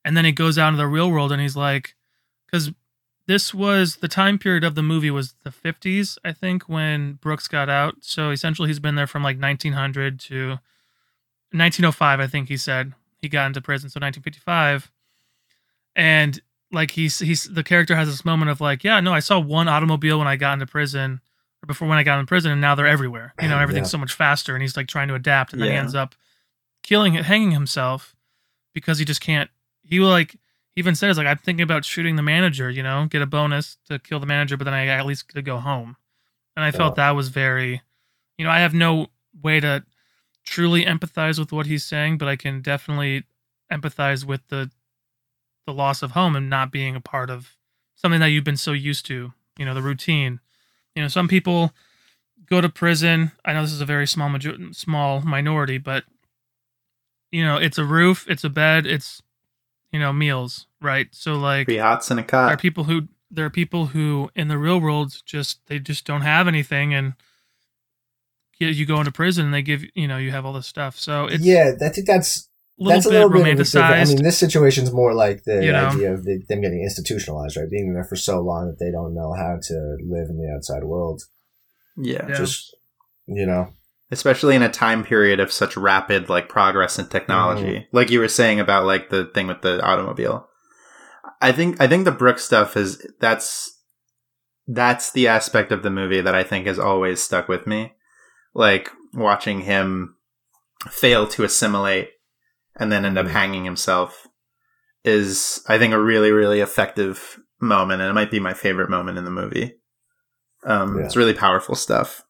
[0.03, 1.95] and then he goes out into the real world and he's like
[2.47, 2.71] because
[3.27, 7.47] this was the time period of the movie was the 50s i think when brooks
[7.47, 7.95] got out.
[8.01, 10.59] So essentially he's been there from like 1900 to
[11.51, 12.93] 1905 i think he said.
[13.19, 14.91] He got into prison so 1955
[15.95, 16.39] and
[16.71, 19.67] like he's he's the character has this moment of like yeah no i saw one
[19.67, 21.19] automobile when i got into prison
[21.63, 23.33] or before when i got in prison and now they're everywhere.
[23.41, 23.91] You know everything's Yeah.
[23.91, 26.13] so much faster and he's like trying to adapt and then he ends up
[26.83, 28.15] killing it hanging himself
[28.73, 29.49] because he just can't
[29.83, 30.35] he will like
[30.77, 33.99] even says like i'm thinking about shooting the manager you know get a bonus to
[33.99, 35.97] kill the manager but then i at least get to go home.
[36.55, 37.81] And i felt that was very
[38.37, 39.07] you know i have no
[39.43, 39.83] way to
[40.45, 43.25] truly empathize with what he's saying but i can definitely
[43.71, 44.71] empathize with the
[45.65, 47.57] the loss of home and not being a part of
[47.95, 50.39] something that you've been so used to you know the routine.
[50.95, 51.73] You know some people
[52.45, 53.31] go to prison.
[53.43, 56.05] I know this is a very small major- small minority but
[57.31, 59.21] you know it's a roof it's a bed it's
[59.91, 63.45] you know meals right so like Three hots and a there are people who there
[63.45, 67.13] are people who in the real world just they just don't have anything and
[68.59, 70.97] you, you go into prison and they give you know you have all this stuff
[70.97, 73.79] so it's yeah, I think that's a little that's a bit little bit of a
[73.79, 75.87] I mean, this situation's more like the You know?
[75.87, 77.69] idea of the, them getting institutionalized, right?
[77.69, 80.83] Being there for so long that they don't know how to live in the outside
[80.83, 81.23] world.
[81.95, 82.27] Yeah.
[82.29, 82.35] Yeah.
[82.35, 82.75] Just
[83.25, 83.73] you know,
[84.09, 87.87] Especially in a time period of such rapid like progress in technology.
[87.91, 90.47] Like you were saying about like the thing with the automobile.
[91.41, 93.73] I think I think the Brooks stuff is that's
[94.65, 97.93] that's the aspect of the movie that I think has always stuck with me.
[98.53, 100.15] Like watching him
[100.89, 102.09] fail to assimilate
[102.77, 103.31] and then end up Mhm.
[103.31, 104.25] hanging himself
[105.03, 109.17] is I think a really really effective moment and it might be my favorite moment
[109.17, 109.75] in the movie.
[110.63, 111.05] Um Yeah.
[111.05, 112.23] it's really powerful stuff.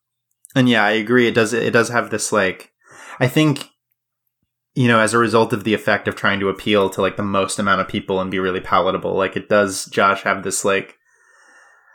[0.57, 2.71] And yeah, I agree it does it does have this like
[3.19, 3.69] I think
[4.73, 7.23] you know, as a result of the effect of trying to appeal to like the
[7.23, 10.97] most amount of people and be really palatable, like it does Josh have this like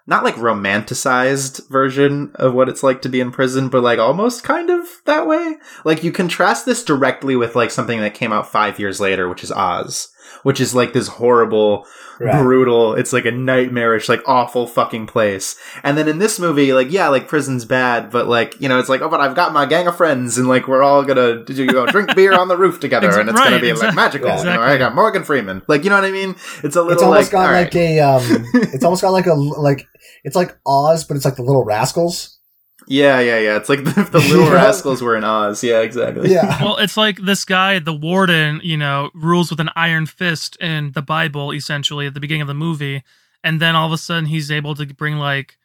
[0.07, 4.45] not like romanticized version of what it's like to be in prison, but like almost
[4.45, 5.57] kind of that way.
[5.85, 9.45] Like you contrast this directly with like something that came out five years later, which
[9.45, 10.09] is Oz,
[10.43, 11.87] which is like this horrible,
[12.19, 12.41] right?
[12.43, 15.57] brutal, it's like a nightmarish, like awful fucking place.
[15.83, 18.89] And then in this movie, like, yeah, like prison's bad, but like, you know, it's
[18.89, 21.67] like, oh, but I've got my gang of friends and like we're all gonna you
[21.67, 23.97] know, drink beer on the roof together Ex- and it's gonna right, be like exact-
[23.97, 24.37] magical.
[24.37, 24.61] You know.
[24.63, 25.63] I got Morgan Freeman.
[25.69, 26.37] Like, you know what I mean?
[26.63, 27.77] It's a little It's almost like, got all like right.
[27.77, 28.23] a um,
[28.55, 29.89] it's almost got like a like
[30.25, 32.39] it's like Oz, but it's like the Little Rascals.
[32.87, 33.57] Yeah, yeah, yeah.
[33.57, 34.53] It's like the, the little Yeah.
[34.55, 35.63] rascals were in Oz.
[35.63, 36.31] Yeah, exactly.
[36.33, 40.57] Yeah, well, it's like this guy, the warden, you know, rules with an iron fist
[40.61, 43.03] in the Bible, essentially, at the beginning of the movie.
[43.45, 45.59] And then all of a sudden he's able to bring, like,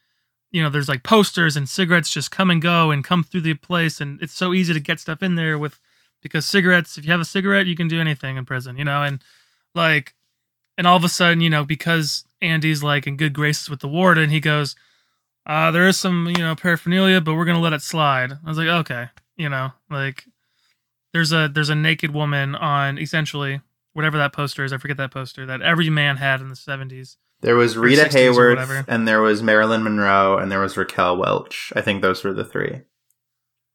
[0.51, 3.53] you know, there's like posters and cigarettes just come and go and come through the
[3.53, 4.01] place.
[4.01, 5.79] And it's so easy to get stuff in there with,
[6.21, 9.03] because cigarettes, if you have a cigarette, you can do anything in prison, you know?
[9.03, 9.21] And
[9.75, 10.15] like,
[10.77, 13.87] and all of a sudden, you know, because Andy's like in good graces with the
[13.87, 14.75] warden, he goes,
[15.47, 18.33] uh, there is some, you know, paraphernalia, but we're gonna let it slide.
[18.33, 20.25] I was like, okay, you know, like
[21.13, 23.61] there's a there's a naked woman on essentially
[23.93, 24.73] whatever that poster is.
[24.73, 27.17] I forget that poster that every man had in the seventies.
[27.41, 31.71] There was Rita Hayworth, and there was Marilyn Monroe, and there was Raquel Welch.
[31.75, 32.81] I think those were the three.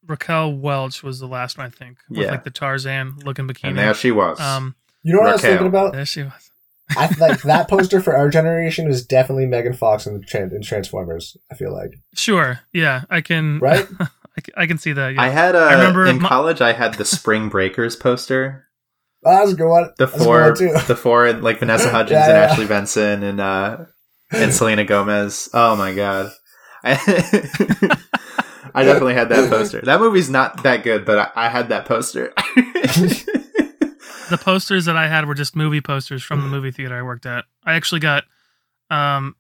[0.07, 2.33] Raquel Welch was the last one, I think, with Yeah.
[2.33, 3.69] like the Tarzan looking bikini.
[3.69, 3.83] And bikini.
[3.83, 4.41] there she was.
[4.41, 5.51] Um, you know what I was Raquel.
[5.59, 5.93] thinking about?
[5.93, 6.51] there she was.
[6.91, 11.37] I like that poster for our generation was definitely Megan Fox in, Tran- in Transformers.
[11.51, 13.59] I feel like, Sure, yeah, I can.
[13.63, 13.87] right?
[14.57, 15.15] I can see that.
[15.15, 15.23] Yeah.
[15.23, 16.61] I had a I remember in my- college.
[16.61, 18.67] I had the Spring Breakers poster.
[19.25, 19.85] Oh, that was a good one.
[19.99, 20.73] The That's four, one, too.
[20.89, 22.45] the four, like Vanessa Hudgens Yeah, and yeah.
[22.53, 23.85] Ashley Benson and uh
[24.33, 25.49] and Selena Gomez.
[25.55, 26.33] Oh my god,
[26.83, 26.93] I,
[28.75, 29.81] I definitely had that poster.
[29.83, 32.33] That movie's not that good, but I, I had that poster.
[34.33, 37.27] The posters that I had were just movie posters from the movie theater I worked
[37.27, 37.45] at.
[37.65, 38.25] I actually got
[38.91, 39.37] um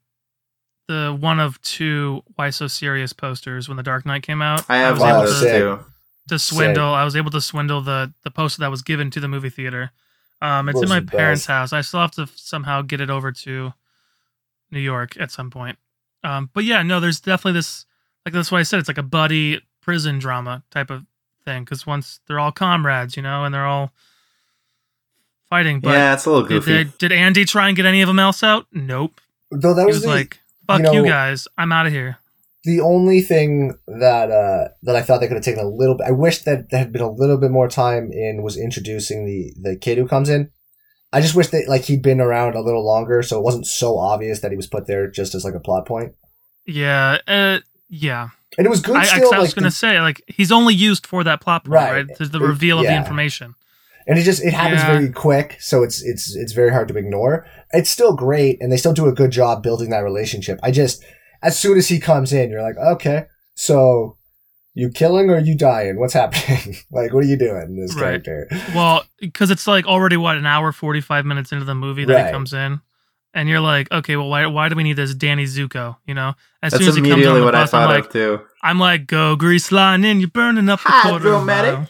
[0.86, 4.68] the one of two Why So Serious posters when The Dark Knight came out.
[4.68, 5.84] I have was one able of to, those too.
[6.28, 6.93] to swindle.
[6.93, 9.90] I was able to swindle the the poster that was given to the movie theater.
[10.43, 11.49] Um, it's in my parents' best.
[11.49, 11.72] house.
[11.72, 13.72] I still have to somehow get it over to
[14.70, 15.78] New York at some point.
[16.24, 17.86] Um, but yeah, no, there's definitely this.
[18.26, 21.05] Like that's why I said it's like a buddy prison drama type of
[21.45, 21.64] thing.
[21.64, 23.93] Because once they're all comrades, you know, and they're all
[25.53, 25.81] fighting.
[25.81, 26.73] But yeah, it's a little did, goofy.
[26.85, 28.67] they, did Andy try and get any of them else out?
[28.73, 29.21] Nope.
[29.51, 32.19] Though that He was, was the, like, "Fuck you you, guys, I'm out of here."
[32.65, 36.07] the only thing that uh, that I thought they could have taken a little bit.
[36.07, 39.53] I wish that there had been a little bit more time in was introducing the
[39.61, 40.51] the kid who comes in.
[41.13, 43.99] I just wish that like he'd been around a little longer, so it wasn't so
[43.99, 46.15] obvious that he was put there just as like a plot point.
[46.67, 48.29] Yeah, uh, yeah.
[48.57, 49.35] And it was good I, I, still.
[49.35, 52.07] I was like, gonna the- say, like, he's only used for that plot point, Right.
[52.07, 52.17] right?
[52.19, 53.55] To the It- reveal of the information.
[54.07, 54.93] And it just it happens Yeah.
[54.93, 57.47] very quick, so it's it's it's very hard to ignore.
[57.73, 60.59] It's still great, and they still do a good job building that relationship.
[60.63, 61.03] I just
[61.43, 63.25] as soon as he comes in, you're like, okay,
[63.55, 64.17] so
[64.75, 65.99] you killing or you dying?
[65.99, 66.77] What's happening?
[66.91, 68.23] like, what are you doing, in this Right.
[68.25, 68.49] character?
[68.75, 72.15] Well, because it's like already what an hour forty five minutes into the movie that
[72.15, 72.27] Right.
[72.27, 72.81] he comes in,
[73.35, 75.97] and you're like, okay, well, why why do we need this Danny Zuko?
[76.07, 78.07] You know, as That's soon as he comes on the what I bus, I'm like,
[78.07, 78.41] of too.
[78.63, 81.75] I'm like, go grease lightning, you're burning up the quarter of a Hydromatic.
[81.75, 81.89] mile.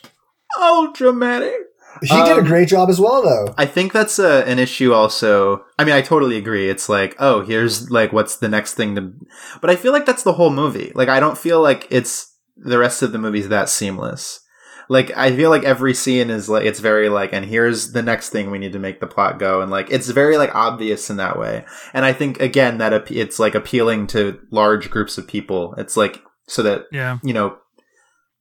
[0.57, 1.55] Oh, dramatic.
[2.01, 3.55] He did a Um, great job as well, though.
[3.59, 5.65] I think that's a, an issue also.
[5.79, 6.69] I mean, I totally agree.
[6.71, 9.13] It's like, oh, here's like what's the next thing to
[9.61, 10.93] But I feel like that's the whole movie.
[10.95, 14.41] Like I don't feel like it's the rest of the movie's that seamless.
[14.89, 18.31] Like I feel like every scene is like it's very like and here's the next
[18.31, 21.17] thing we need to make the plot go and like it's very like obvious in
[21.19, 21.65] that way.
[21.95, 25.75] And I think again that it's like appealing to large groups of people.
[25.79, 27.57] It's like so that Yeah, you know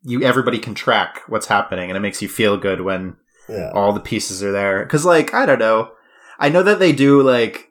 [0.03, 3.15] you everybody can track what's happening and it makes you feel good when
[3.51, 3.71] Yeah.
[3.73, 4.85] all the pieces are there.
[4.85, 5.91] Cause like, I don't know.
[6.39, 7.69] I know that they do like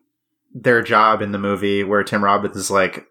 [0.55, 3.07] their job in the movie where Tim Robbins is like,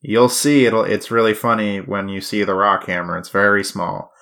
[0.00, 3.16] you'll see it'll, it's really funny when you see the rock hammer.
[3.18, 4.12] It's very small.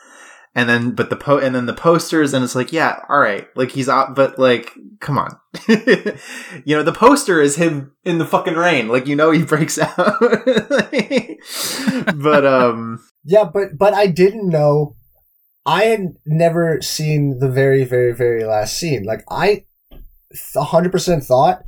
[0.55, 3.47] And then, but the po, and then the posters and it's like, yeah, all right.
[3.57, 4.70] Like he's out, but like,
[5.01, 5.38] come on.
[5.68, 8.88] you know, the poster is him in the fucking rain.
[8.88, 9.97] Like, you know, he breaks out.
[12.16, 14.95] but, um, Yeah, but but I didn't know.
[15.65, 19.05] I had never seen the very very very last scene.
[19.05, 19.65] Like I,
[20.57, 21.63] hundred percent thought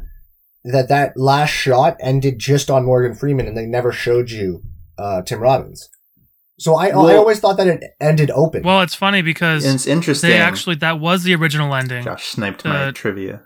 [0.64, 4.62] that that last shot ended just on Morgan Freeman, and they never showed you
[4.98, 5.88] uh, Tim Robbins.
[6.58, 8.62] So I I always thought that it ended open.
[8.62, 10.30] well, it's funny because it's interesting.
[10.30, 12.04] they actually that was the original ending.
[12.04, 13.42] Josh sniped my Uh, trivia.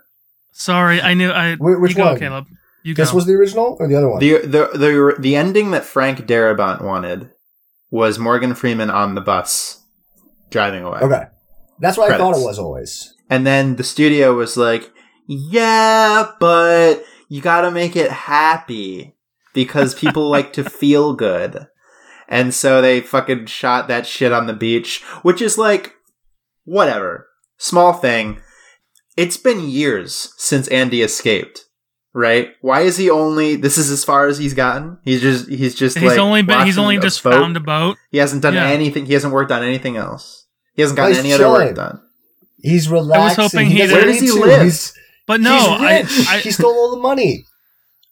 [0.51, 1.31] Sorry, I knew.
[1.31, 2.19] I Wh- which you go, one?
[2.19, 2.45] Caleb.
[2.83, 3.03] You go.
[3.03, 4.19] this was the original or the other one?
[4.19, 7.29] The, the the the ending that Frank Darabont wanted
[7.91, 9.78] was Morgan Freeman on the bus
[10.49, 10.99] driving away.
[10.99, 11.23] okay,
[11.79, 13.13] that's what I thought it was always.
[13.29, 14.91] And then the studio was like,
[15.27, 19.15] "Yeah, but you got to make it happy
[19.53, 21.67] because people like to feel good."
[22.27, 25.93] And so they fucking shot that shit on the beach, which is like
[26.63, 27.27] whatever.
[27.57, 28.39] Small thing.
[29.17, 31.65] It's been years since Andy escaped.
[32.13, 32.49] Right?
[32.61, 34.97] Why is he only this is as far as he's gotten?
[35.03, 36.65] He's just he's just he's like only been.
[36.65, 37.33] He's only just boat.
[37.33, 37.97] found a boat.
[38.11, 38.67] He hasn't done Yeah.
[38.67, 39.05] anything.
[39.05, 40.38] He hasn't worked on anything else.
[40.79, 41.75] He hasn't gotten he's any other work chilling.
[41.75, 42.01] done.
[42.61, 43.43] He's relaxing.
[43.43, 44.33] hoping he he- Where does he to.
[44.35, 44.61] live?
[44.61, 44.93] He's,
[45.27, 46.27] But no, he's I, rich.
[46.29, 47.45] I he stole all the money.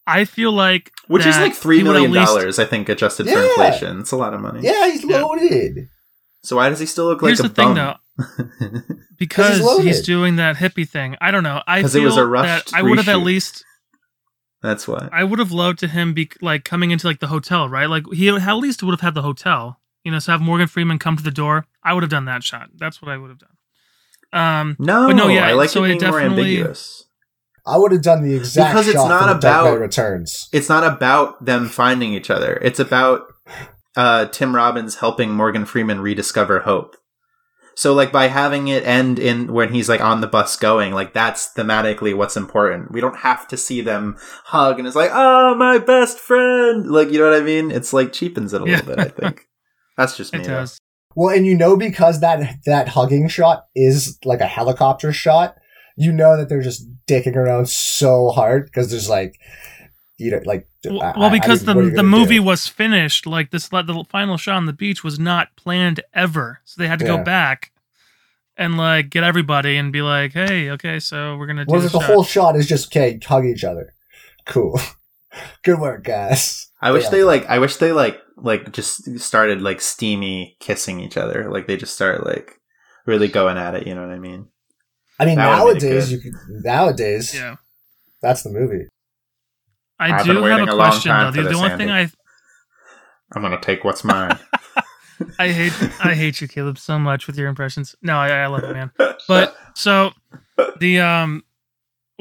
[0.05, 2.89] I feel like Which is like three he would at million least- dollars, I think,
[2.89, 4.01] adjusted for inflation.
[4.01, 4.59] It's a lot of money.
[4.63, 5.21] Yeah, he's Yeah.
[5.23, 5.87] loaded.
[6.43, 7.75] So why does he still look like a the thing, bum?
[7.75, 8.75] though,
[9.17, 9.85] because loaded.
[9.85, 11.15] he's doing that hippie thing.
[11.21, 11.61] I don't know.
[11.67, 13.63] I 'Cause feel it was a that rushed I would have at least.
[14.61, 15.07] That's why.
[15.11, 17.89] I would have loved to him be like coming into like the hotel, right?
[17.89, 19.79] Like he at least would have had the hotel.
[20.07, 21.65] You know, so have Morgan Freeman come to the door.
[21.83, 22.69] I would have done that shot.
[22.77, 23.49] That's what I would have done.
[24.31, 27.03] Um, No, But no, yeah, I like so it it being more ambiguous.
[27.65, 30.47] I would have done the exact Because it's shot not from The Dark about- Returns.
[30.53, 32.57] It's not about them finding each other.
[32.61, 33.23] It's about
[33.97, 36.95] uh, Tim Robbins helping Morgan Freeman rediscover hope.
[37.75, 41.13] So, like, by having it end in when he's like on the bus going, like
[41.13, 42.91] that's thematically what's important.
[42.93, 46.89] We don't have to see them hug and it's like, oh, my best friend.
[46.89, 47.71] Like, you know what I mean?
[47.71, 48.77] It's like cheapens it a Yeah.
[48.77, 48.99] little bit.
[48.99, 49.46] I think
[49.97, 50.39] that's just me.
[50.39, 50.49] it though.
[50.59, 50.79] does.
[51.15, 55.57] Well, and you know because that that hugging shot is like a helicopter shot,
[55.95, 59.39] you know that they're just dicking around so hard because there's like,
[60.17, 60.67] you know, like.
[60.85, 62.43] Well, I- well, I- I because mean, the the movie do?
[62.43, 66.61] was finished, like this, like, the final shot on the beach was not planned ever,
[66.65, 67.17] so they had to Yeah.
[67.17, 67.71] go back
[68.55, 71.91] and like get everybody and be like, "Hey, okay, so we're gonna do What this
[71.91, 73.93] the shot." whole shot is just okay, hug each other?
[74.45, 74.79] Cool.
[75.63, 76.66] Good work, guys.
[76.81, 77.09] I wish Yeah.
[77.11, 77.45] they like.
[77.47, 81.49] I wish they like like just started like steamy kissing each other.
[81.49, 82.59] Like they just start like
[83.05, 83.87] really going at it.
[83.87, 84.47] You know what I mean?
[85.19, 87.55] I mean, That would've made it nowadays you could, nowadays Yeah.
[88.21, 88.85] that's the movie.
[89.99, 91.31] I I've do been have a a question though.
[91.31, 92.09] The, the this, one thing I
[93.33, 94.37] I'm gonna take what's mine.
[95.39, 95.73] I hate
[96.03, 97.95] I hate you, Caleb, so much with your impressions.
[98.03, 98.91] No, I, I love it, man.
[99.27, 100.11] But so
[100.79, 101.43] the um,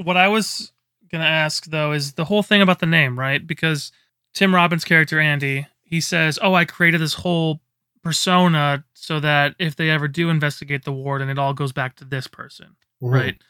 [0.02, 0.72] what I was
[1.12, 3.46] gonna ask though is the whole thing about the name, right?
[3.46, 3.92] Because
[4.36, 7.62] Tim Robbins' character Andy, he says, "Oh, I created this whole
[8.02, 12.04] persona so that if they ever do investigate the warden, it all goes back to
[12.04, 13.12] this person." Mhm.
[13.12, 13.42] right?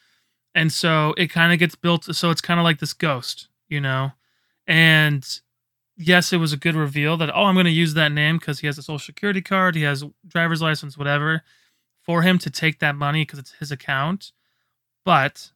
[0.54, 2.04] And so it kind of gets built.
[2.16, 4.12] So it's kind of like this ghost, you know.
[4.66, 5.26] And
[5.96, 8.60] yes, it was a good reveal that oh, I'm going to use that name because
[8.60, 11.42] he has a social security card, he has driver's license, whatever,
[12.02, 14.32] for him to take that money because it's his account.
[15.04, 15.50] But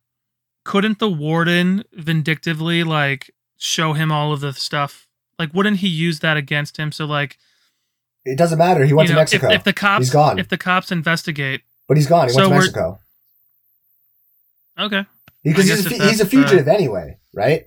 [0.64, 5.08] couldn't the warden vindictively like show him all of the stuff?
[5.40, 6.92] Like, wouldn't he use that against him?
[6.92, 7.38] So like,
[8.24, 8.84] It doesn't matter.
[8.84, 10.38] He went you to Mexico, If, if the cops, He's gone.
[10.38, 12.28] if the cops investigate, but he's gone.
[12.28, 13.00] He So went to Mexico
[14.78, 15.06] okay,
[15.42, 17.64] because he's, a, he's a that's, uh, fugitive anyway, right?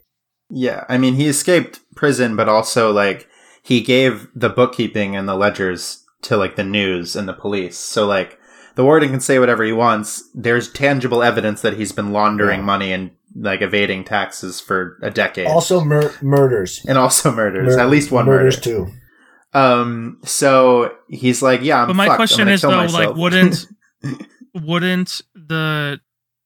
[0.49, 3.27] yeah, I mean he escaped prison, but also like
[3.63, 7.77] he gave the bookkeeping and the ledgers to like the news and the police.
[7.77, 8.39] So like
[8.75, 10.29] the warden can say whatever he wants.
[10.33, 12.65] There's tangible evidence that he's been laundering Yeah.
[12.65, 15.47] money and like evading taxes for a decade.
[15.47, 16.83] Also, mur- murders.
[16.87, 17.75] and also murders.
[17.75, 18.85] Mur- At least one murders murder.
[18.87, 18.91] too.
[19.59, 20.19] Um.
[20.25, 22.17] So he's like, yeah, I'm but my fucked.
[22.17, 22.93] Question is though, myself.
[23.09, 23.67] like, wouldn't
[24.55, 25.99] wouldn't the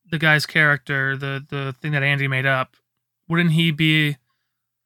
[0.09, 2.75] the guy's character, the the thing that Andy made up,
[3.27, 4.17] wouldn't he be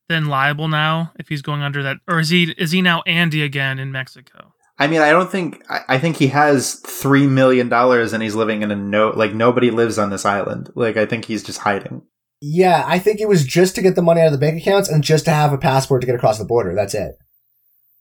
[0.09, 3.41] then liable now if he's going under that, or is he is he now Andy
[3.43, 4.53] again in Mexico?
[4.81, 5.63] I mean, I don't think.
[5.69, 9.09] I, I think he has three million dollars, and he's living in a no.
[9.09, 10.71] Like nobody lives on this island.
[10.73, 12.01] Like I think he's just hiding.
[12.41, 14.89] Yeah, I think it was just to get the money out of the bank accounts
[14.89, 16.73] and just to have a passport to get across the border.
[16.73, 17.11] That's it.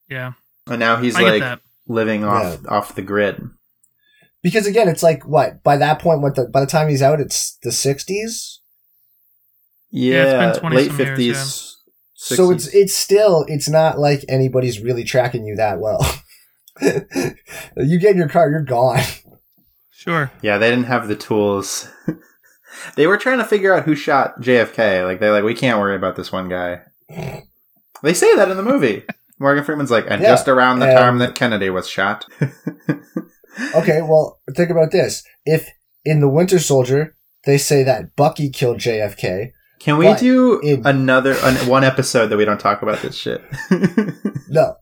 [0.09, 0.33] Yeah,
[0.65, 3.47] And now he's I like living off off the grid.
[4.41, 7.19] Because again, it's like what by that point, what the by the time he's out,
[7.19, 8.59] it's the sixties.
[9.91, 11.77] Yeah, it's been late some years, fifties.
[12.15, 15.99] So it's it's still it's not like anybody's really tracking you that well.
[17.77, 19.01] you get in your car, you're gone.
[19.91, 20.31] Sure.
[20.41, 21.87] yeah, they didn't have the tools.
[22.95, 25.05] they were trying to figure out who shot JFK.
[25.05, 26.81] Like they're like, we can't worry about this one guy.
[28.01, 29.03] They say that in the movie.
[29.39, 32.25] Morgan Freeman's like, and Yeah, just around the and- time that Kennedy was shot.
[33.75, 35.23] Okay, well, think about this.
[35.45, 35.67] If
[36.05, 37.15] in the Winter Soldier
[37.45, 42.37] they say that Bucky killed JFK, Can we do in- another an, one episode that
[42.37, 43.41] we don't talk about this shit?
[44.49, 44.75] no.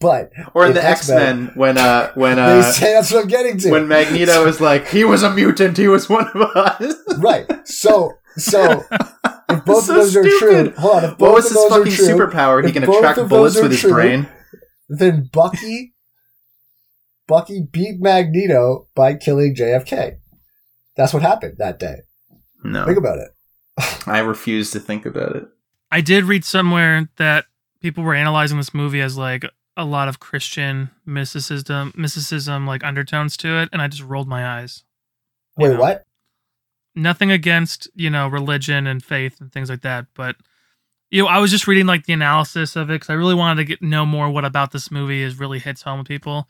[0.00, 3.22] But or in In the X Men when uh when they uh say that's what
[3.24, 3.70] I'm getting to.
[3.70, 6.94] when Magneto is like he was a mutant, he was one of us.
[7.18, 7.46] right.
[7.68, 8.84] So so
[9.50, 11.04] if both So of those are true, hold on.
[11.04, 12.64] If both what was of his those are fucking true, superpower?
[12.66, 14.28] He can attract bullets with his true, brain.
[14.88, 15.94] then Bucky
[17.26, 20.16] Bucky beat Magneto by killing JFK.
[20.96, 21.96] That's what happened that day.
[22.64, 23.28] No, Think about it.
[24.06, 25.44] I refuse to think about it.
[25.92, 27.44] I did read somewhere that
[27.80, 29.44] people were analyzing this movie as like
[29.78, 34.46] a lot of Christian mysticism, mysticism like undertones to it, and I just rolled my
[34.46, 34.84] eyes.
[35.56, 36.04] You Wait, know, what?
[36.94, 40.36] Nothing against you know religion and faith and things like that, but
[41.10, 43.62] you know I was just reading like the analysis of it because I really wanted
[43.62, 46.48] to get know more what about this movie is really hits home with people,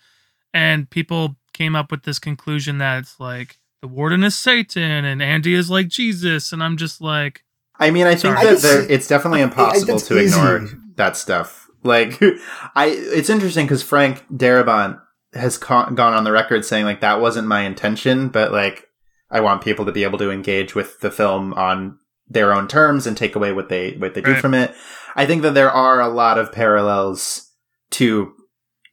[0.54, 5.22] and people came up with this conclusion that it's like the warden is Satan and
[5.22, 7.44] Andy is like Jesus, and I'm just like
[7.78, 8.46] I mean, I think Sorry.
[8.46, 11.67] That can there, it's definitely I- I- impossible that's to ignore that stuff.
[11.82, 12.20] Like,
[12.74, 15.00] I it's interesting because Frank Darabont
[15.34, 18.86] has co- gone on the record saying like that wasn't my intention, but like
[19.30, 21.98] I want people to be able to engage with the film on
[22.28, 24.74] their own terms and take away what they what they do from it.
[25.16, 27.50] I think that there are a lot of parallels
[27.92, 28.32] to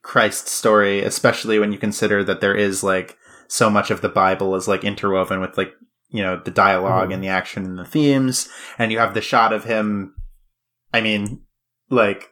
[0.02, 3.18] Christ's story, especially when you consider that there is like
[3.48, 5.74] so much of the Bible is like interwoven with like
[6.10, 7.14] you know the dialog Mhm.
[7.16, 10.14] and the action and the themes, and you have the shot of him.
[10.94, 11.42] I mean,
[11.90, 12.32] like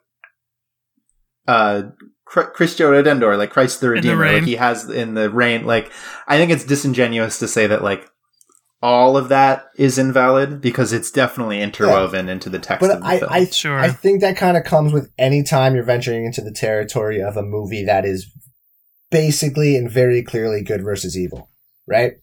[1.47, 1.83] uh
[2.25, 5.65] Chr- Cristo Redentor, like Christ the the Redeemer, like he has in the rain.
[5.65, 5.91] Like
[6.27, 8.09] I think it's disingenuous to say that like
[8.81, 13.05] all of that is invalid because it's definitely interwoven into the text of But the
[13.05, 13.31] I, film.
[13.31, 13.79] I, Sure.
[13.79, 17.37] I think that kind of comes with any time you're venturing into the territory of
[17.37, 18.29] a movie that is
[19.09, 21.49] basically and very clearly good versus evil,
[21.87, 22.13] right?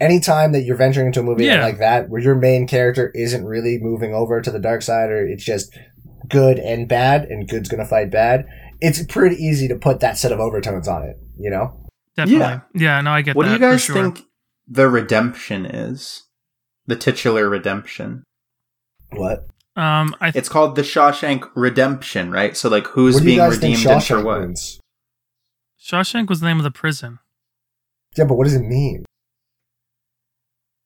[0.00, 1.62] Anytime that you're venturing into a movie Yeah.
[1.64, 5.26] like that, where your main character isn't really moving over to the dark side, or
[5.26, 5.76] it's just
[6.28, 8.46] good and bad, and good's gonna fight bad,
[8.80, 11.84] it's pretty easy to put that set of overtones on it, you know?
[12.16, 13.94] definitely yeah, no I get what that do you guys sure.
[13.94, 14.26] think
[14.66, 16.24] the redemption is?
[16.86, 18.24] The titular redemption.
[19.10, 19.46] What?
[19.76, 22.56] Um, I It's called the Shawshank Redemption, right?
[22.56, 24.40] So like, who's What do you being redeemed and for what?
[24.40, 24.80] means?
[25.80, 27.20] Shawshank was the name of the prison.
[28.16, 29.04] Yeah, but what does it mean?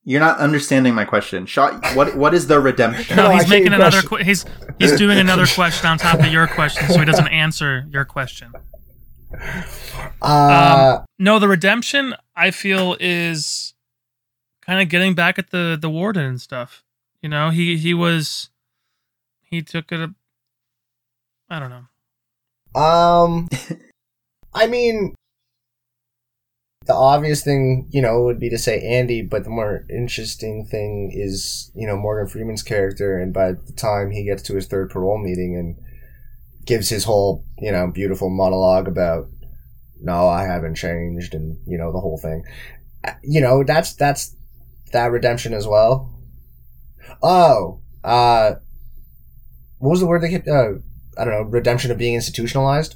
[0.05, 1.45] You're not understanding my question.
[1.45, 3.15] Shaw, what what is the redemption?
[3.15, 4.01] No, No, he's making another.
[4.01, 4.09] question.
[4.09, 4.45] Qu- he's
[4.79, 8.51] he's doing another question on top of your question, so he doesn't answer your question.
[10.21, 13.73] Uh, No, the redemption I feel is
[14.61, 16.83] kind of getting back at the the warden and stuff.
[17.21, 18.49] You know, he he was
[19.43, 19.99] he took it.
[20.01, 20.13] A,
[21.49, 22.81] I don't know.
[22.81, 23.47] Um,
[24.53, 25.15] I mean,
[26.85, 31.11] the obvious thing, you know, would be to say Andy, but the more interesting thing
[31.13, 34.89] is, you know, Morgan Freeman's character, and by the time he gets to his third
[34.89, 35.77] parole meeting and
[36.65, 39.27] gives his whole, you know, beautiful monologue about,
[40.01, 42.43] no, I haven't changed, and you know, the whole thing.
[43.05, 44.35] Uh, You know, that's that's
[44.93, 46.11] that redemption as well.
[47.21, 48.55] Oh, uh,
[49.79, 50.47] what was the word they kept?
[50.47, 50.73] Uh,
[51.17, 52.95] I don't know, redemption of being institutionalized.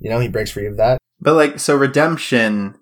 [0.00, 0.98] You know, he breaks free of that.
[1.20, 2.76] But like, so redemption,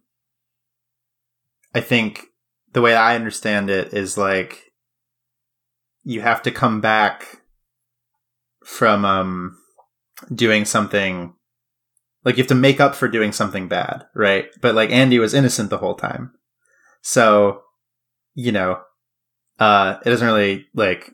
[1.75, 2.27] I think
[2.73, 4.73] the way I understand it is like
[6.03, 7.41] you have to come back
[8.65, 9.59] from um
[10.35, 11.35] doing something
[12.25, 14.47] like you have to make up for doing something bad, right?
[14.61, 16.33] But like Andy was innocent the whole time.
[17.03, 17.63] So,
[18.35, 18.81] you know,
[19.59, 21.11] uh it doesn't really like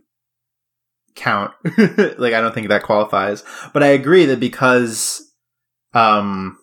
[1.14, 1.53] count.
[2.18, 3.45] like I don't think that qualifies.
[3.73, 5.23] But I agree that because
[5.95, 6.59] um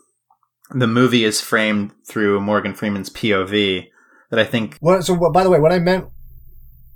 [0.72, 3.88] the movie is framed through Morgan Freeman's POV
[4.32, 5.04] that I think What?
[5.04, 6.06] So, what, by the way, what I meant,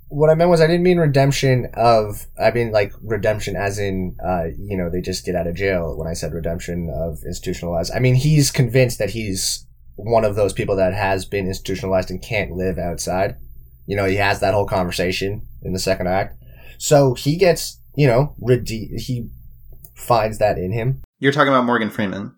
[0.08, 2.26] what I meant was I didn't mean redemption of.
[2.38, 5.96] I mean like redemption as in, uh, you know, they just get out of jail.
[5.96, 9.66] When I said redemption of institutionalized, I mean he's convinced that he's
[9.96, 13.36] one of those people that has been institutionalized and can't live outside.
[13.86, 16.36] You know, he has that whole conversation in the second act.
[16.78, 18.68] So he gets, you know, rede-
[18.98, 19.28] he
[19.94, 21.02] finds that in him.
[21.20, 22.34] you're talking about Morgan Freeman.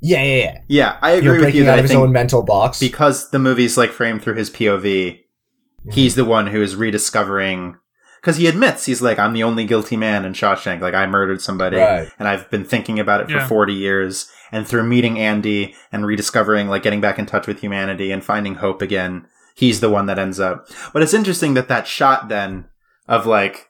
[0.00, 0.60] Yeah, yeah, yeah.
[0.68, 2.42] Yeah, I You're agree with breaking you out that of I his think own mental
[2.42, 2.78] box.
[2.80, 5.90] because the movie's like framed through his POV, mm-hmm.
[5.90, 7.76] he's the one who is rediscovering
[8.20, 10.80] because he admits he's like I'm the only guilty man in Shawshank.
[10.80, 12.08] Like I murdered somebody, Right.
[12.18, 13.48] and I've been thinking about it for Yeah.
[13.48, 14.30] 40 years.
[14.52, 18.56] And through meeting Andy and rediscovering, like getting back in touch with humanity and finding
[18.56, 19.26] hope again,
[19.56, 20.68] he's the one that ends up.
[20.92, 22.66] But it's interesting that that shot then
[23.08, 23.68] of like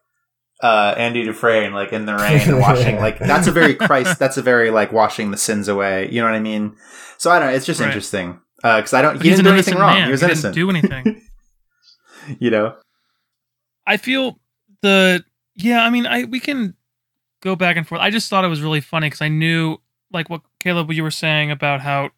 [0.63, 4.37] uh Andy Dufresne like in the rain and washing like that's a very Christ that's
[4.37, 6.09] a very like washing the sins away.
[6.11, 6.77] You know what I mean?
[7.19, 7.55] So I don't know.
[7.55, 7.87] It's just Right.
[7.87, 9.17] interesting because I don't.
[9.17, 9.95] But he didn't do anything wrong.
[9.95, 10.07] man.
[10.07, 10.55] He was he innocent.
[10.55, 11.23] didn't do anything.
[12.39, 12.77] you know.
[13.87, 14.39] I feel
[14.81, 15.25] the
[15.55, 15.85] yeah.
[15.85, 16.75] I mean, I we can
[17.43, 18.01] go back and forth.
[18.01, 19.79] I just thought it was really funny because I knew
[20.13, 22.11] like what Caleb what you were saying about how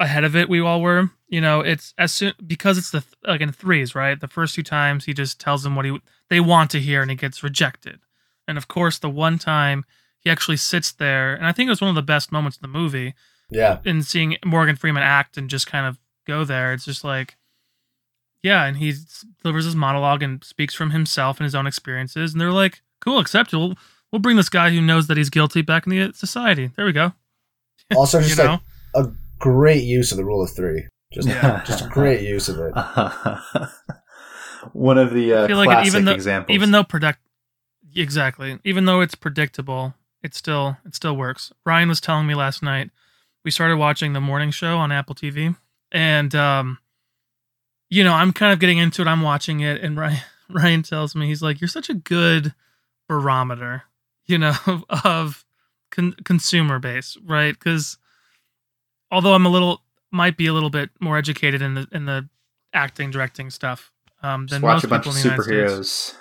[0.00, 1.10] ahead of it we all were.
[1.28, 4.20] You know, it's as soon because it's the like in threes, right?
[4.20, 7.10] The first two times he just tells them what he they want to hear and
[7.10, 8.00] he gets rejected,
[8.46, 9.84] and of course the one time
[10.18, 12.62] he actually sits there, and I think it was one of the best moments in
[12.62, 13.14] the movie
[13.52, 13.78] yeah.
[13.84, 17.36] in seeing Morgan Freeman act and just kind of go there, it's just like,
[18.42, 18.94] yeah, and he
[19.42, 23.18] delivers his monologue and speaks from himself and his own experiences, and they're like, cool,
[23.18, 23.68] acceptable.
[23.68, 23.78] We'll,
[24.10, 26.70] we'll bring this guy who knows that he's guilty back in the uh, society.
[26.76, 27.12] There we go.
[27.96, 28.60] Also, You just know,
[28.94, 29.06] like
[29.42, 30.86] great use of the rule of three.
[31.12, 31.62] Just, Yeah.
[31.66, 32.72] just great use of it.
[34.72, 36.54] One of the uh, I feel like classic even though examples.
[36.54, 37.18] even though predict
[37.96, 41.52] exactly, even though it's predictable, it still it still works.
[41.66, 42.90] Ryan was telling me last night
[43.44, 45.56] we started watching the morning show on Apple TV,
[45.90, 46.78] and um,
[47.90, 49.08] you know, I'm kind of getting into it.
[49.08, 52.54] I'm watching it, and Ryan Ryan tells me he's like, "You're such a good
[53.08, 53.82] barometer,
[54.26, 54.54] you know,
[55.04, 55.44] of
[55.90, 57.98] con- consumer base, right?" Because
[59.12, 62.28] although I'm a little might be a little bit more educated in the in the
[62.72, 63.92] acting directing stuff
[64.22, 66.18] um, than watch most a bunch people of in the United States.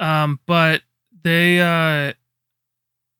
[0.00, 0.04] superheroes.
[0.04, 0.82] Um, but
[1.22, 2.12] they uh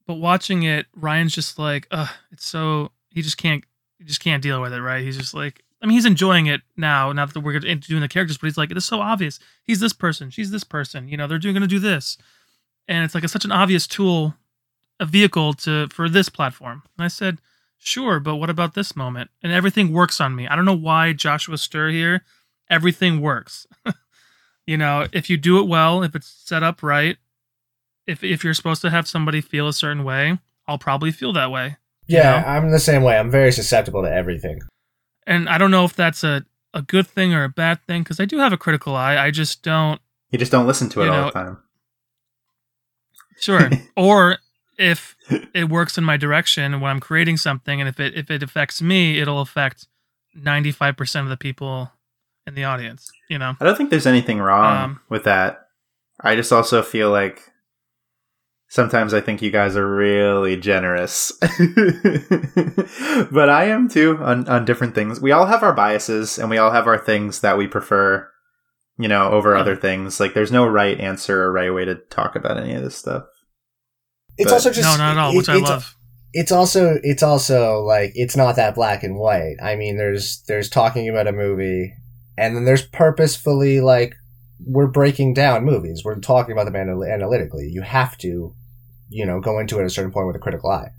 [0.06, 3.64] but watching it, Ryan's just like, uh, it's so he just can't
[3.98, 5.04] he just can't deal with it, right?
[5.04, 8.08] He's just like I mean, he's enjoying it now, now that we're into doing the
[8.08, 9.38] characters, but he's like, it's so obvious.
[9.62, 12.16] He's this person, she's this person, you know, they're doing gonna do this.
[12.88, 14.34] And it's like it's such an obvious tool,
[15.00, 16.82] a vehicle to for this platform.
[16.96, 17.40] And I said,
[17.78, 19.30] sure, but what about this moment?
[19.42, 20.46] And everything works on me.
[20.48, 22.24] I don't know why Joshua Stir here.
[22.70, 23.66] Everything works.
[24.66, 27.16] you know, if you do it well, if it's set up right,
[28.06, 31.50] if if you're supposed to have somebody feel a certain way, I'll probably feel that
[31.50, 31.76] way.
[32.06, 32.46] you Yeah, know?
[32.46, 33.18] I'm the same way.
[33.18, 34.60] I'm very susceptible to everything.
[35.26, 38.20] And I don't know if that's a a good thing or a bad thing because
[38.20, 39.16] I do have a critical eye.
[39.16, 40.00] I just don't
[40.30, 41.58] You just don't listen to it all know, the time.
[43.38, 43.70] sure.
[43.96, 44.38] or
[44.78, 45.16] if
[45.54, 48.80] it works in my direction when I'm creating something, and if it if it affects
[48.82, 49.86] me, it'll affect
[50.34, 51.90] ninety five percent of the people
[52.46, 53.10] in the audience.
[53.28, 53.54] You know.
[53.60, 55.68] I don't think there's anything wrong Um, with that.
[56.20, 57.42] I just also feel like
[58.68, 61.32] sometimes I think you guys are really generous.
[63.30, 65.20] but I am too on, on different things.
[65.20, 68.28] We all have our biases and we all have our things that we prefer,
[68.98, 69.60] you know, over Yeah.
[69.60, 70.20] other things.
[70.20, 73.24] Like there's no right answer or right way to talk about any of this stuff.
[74.38, 75.96] It's But- also just no, not at all, it- I it's- love.
[76.32, 79.56] it's also it's also like it's not that black and white.
[79.62, 81.94] I mean, there's there's talking about a movie,
[82.36, 84.14] and then there's purposefully like
[84.64, 86.02] we're breaking down movies.
[86.04, 87.68] We're talking about them anal- analytically.
[87.70, 88.54] You have to,
[89.08, 90.90] you know, go into it at a certain point with a critical eye.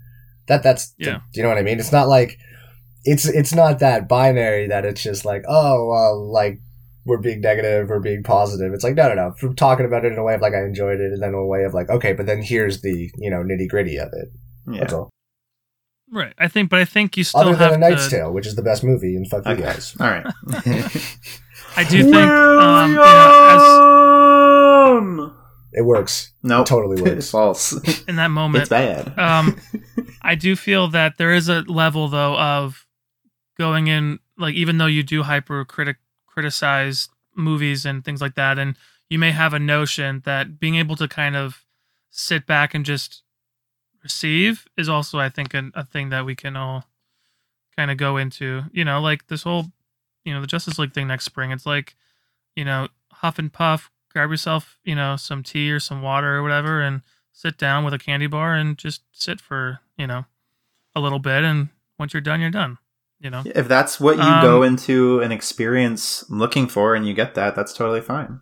[0.46, 1.18] That that's Yeah.
[1.32, 1.78] Do you know what I mean?
[1.80, 2.38] It's not like
[3.04, 6.60] it's it's not that binary that it's just like oh well like
[7.08, 8.72] we're being negative or being positive.
[8.72, 9.32] It's like no no no.
[9.32, 11.44] From talking about it in a way of like I enjoyed it, and then a
[11.44, 14.28] way of like okay, but then here's the you know nitty gritty of it.
[14.70, 14.80] Yeah.
[14.80, 15.10] That's all.
[16.10, 16.32] Right.
[16.38, 18.10] I think, but I think you still Other have than A Knight's to.
[18.16, 19.94] Tale, which is the best movie, and fuck you guys.
[20.00, 20.24] All right.
[21.76, 25.34] I do think, um, you know, William!
[25.72, 26.32] It works.
[26.42, 26.66] No, nope.
[26.66, 27.12] totally works.
[27.14, 27.72] It's false.
[28.06, 29.18] in that moment, It's bad.
[29.18, 29.56] um,
[30.22, 32.86] I do feel that there is a level though of
[33.58, 35.96] going in, like even though you do hyper critic
[36.38, 38.76] criticize movies and things like that, and
[39.10, 41.64] you may have a notion that being able to kind of
[42.10, 43.22] sit back and just
[44.04, 46.84] receive is also, I think, an, a thing that we can all
[47.76, 48.62] kind of go into.
[48.70, 49.66] You know, like this whole,
[50.24, 51.50] you know, the Justice League thing next spring.
[51.50, 51.96] It's like,
[52.54, 56.42] you know, huff and puff, grab yourself, you know, some tea or some water or
[56.44, 60.24] whatever, and sit down with a candy bar and just sit for you know
[60.94, 61.68] a little bit and
[61.98, 62.78] once you're done you're done
[63.20, 67.14] you know if that's what you Um, go into an experience looking for and you
[67.14, 68.40] get that, that's totally fine.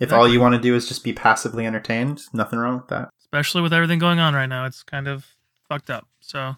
[0.00, 3.10] If all you want to do is just be passively entertained, nothing wrong with that.
[3.20, 5.26] especially with everything going on right now it's kind of
[5.68, 6.56] fucked up so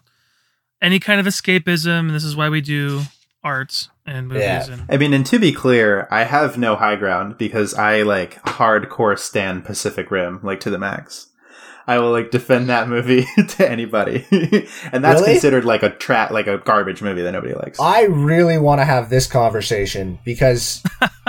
[0.81, 3.01] any kind of escapism and this is why we do
[3.43, 4.65] arts and movies Yeah.
[4.71, 8.41] and I mean, and to be clear, I have no high ground because I like
[8.43, 11.27] hardcore stand Pacific Rim like to the max.
[11.85, 14.25] I will like defend that movie to anybody,
[14.91, 15.33] and that's Really?
[15.33, 17.79] considered like a trap, like a garbage movie that nobody likes.
[17.79, 20.81] I really want to have this conversation because,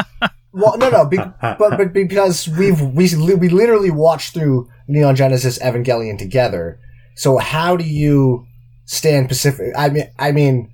[0.53, 5.59] well, no, no, be, but but because we've we we literally watched through Neon Genesis
[5.59, 6.79] Evangelion together.
[7.17, 8.47] So how do you
[8.85, 9.73] stand Pacific?
[9.77, 10.71] I mean, I mean,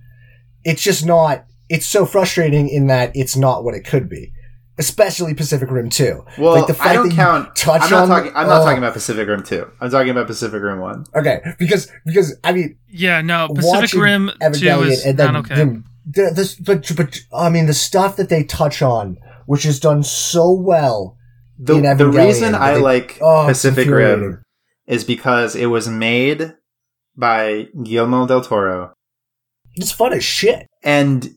[0.64, 1.45] it's just not.
[1.68, 4.33] It's so frustrating in that it's not what it could be,
[4.81, 6.24] especially Pacific Rim Two.
[6.39, 7.55] well, like the fact I don't that count.
[7.55, 8.33] Touch I'm not on- talking.
[8.35, 8.64] I'm not oh.
[8.64, 9.70] talking about Pacific Rim two.
[9.81, 11.05] I'm talking about Pacific Rim one.
[11.14, 15.45] Okay, because because I mean, yeah no pacific watching rim 2 is and then not
[15.45, 19.16] okay them- the, this, but but I mean the stuff that they touch on,
[19.47, 21.16] which is done so well.
[21.62, 23.87] The, In the reason I they- like Oh, Pacific.
[23.89, 24.43] Rim
[24.87, 26.55] is because it was made
[27.16, 28.95] by Guillermo del Toro,
[29.74, 30.66] It's fun as shit.
[30.83, 31.28] and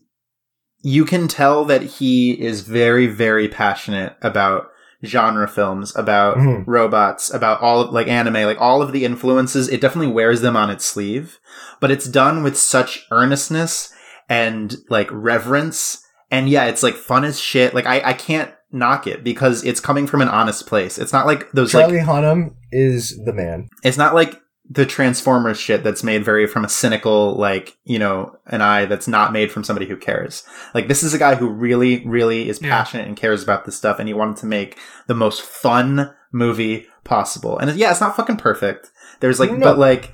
[0.84, 4.68] you can tell that he is very, very passionate about
[5.04, 6.64] genre films, about Mhm.
[6.66, 9.68] robots, about all of, like anime, like all of the influences.
[9.68, 11.38] It definitely wears them on its sleeve,
[11.80, 13.90] but it's done with such earnestness
[14.28, 16.02] and like reverence.
[16.30, 17.74] And yeah, it's like fun as shit.
[17.74, 20.98] Like I, I can't knock it because it's coming from an honest place.
[20.98, 23.68] It's not like those like Charlie Hunnam is the man.
[23.84, 28.34] it's not like the Transformers shit that's made very from a cynical, like, you know,
[28.46, 30.42] an eye that's not made from somebody who cares.
[30.72, 32.70] Like, this is a guy who really, really is Yeah.
[32.70, 36.86] passionate and cares about this stuff, and he wanted to make the most fun movie
[37.04, 37.58] possible.
[37.58, 38.90] And yeah, it's not fucking perfect.
[39.20, 39.58] There's like, No.
[39.58, 40.12] but like,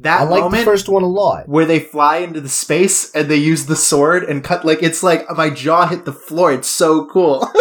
[0.00, 1.48] that I like moment the first one a lot.
[1.48, 5.02] where they fly into the space and they use the sword and cut, like, it's
[5.02, 6.52] like my jaw hit the floor.
[6.52, 7.46] It's so cool.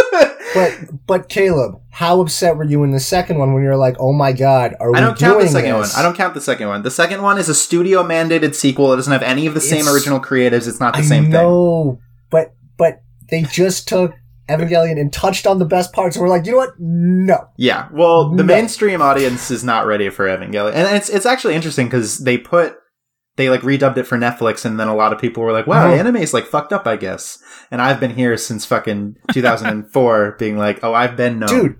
[0.53, 4.13] But but Caleb, how upset were you in the second one when you're like, oh
[4.13, 5.93] my god, are we I don't count the second this?
[5.93, 5.99] one.
[5.99, 6.83] I don't count the second one.
[6.83, 8.93] The second one is a studio mandated sequel.
[8.93, 10.65] It doesn't have any of the same original creatives.
[10.67, 11.31] It's not the I same thing.
[11.33, 14.13] know, but but they just took
[14.49, 16.73] Evangelion and touched on the best parts, and we're like, you know what?
[16.79, 17.49] No.
[17.57, 17.87] Yeah.
[17.91, 18.55] Well, the No.
[18.55, 22.75] mainstream audience is not ready for Evangelion, and it's it's actually interesting because they put
[23.35, 25.89] they like redubbed it for Netflix, and then a lot of people were like, "Wow,
[25.91, 27.37] the anime is like fucked up," I guess.
[27.71, 31.49] And I've been here since fucking 2004, being like, "Oh, I've been known.
[31.49, 31.75] Dude,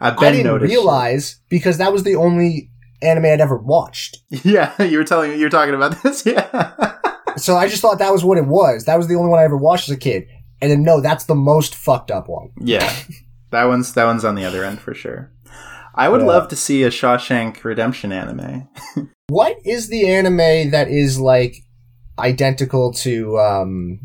[0.00, 2.70] I've been I didn't noticed." realize because that was the only
[3.02, 4.18] anime I'd ever watched.
[4.44, 6.24] Yeah, you were telling me you were talking about this.
[6.26, 6.96] Yeah.
[7.36, 8.84] So I just thought that was what it was.
[8.84, 10.26] That was the only one I ever watched as a kid.
[10.62, 12.50] And then no, that's the most fucked up one.
[12.60, 12.92] Yeah,
[13.50, 15.30] that one's that one's on the other end for sure.
[15.94, 16.26] I would Yeah.
[16.28, 18.68] love to see a Shawshank Redemption anime.
[19.28, 21.54] What is the anime that is like
[22.18, 24.00] identical to um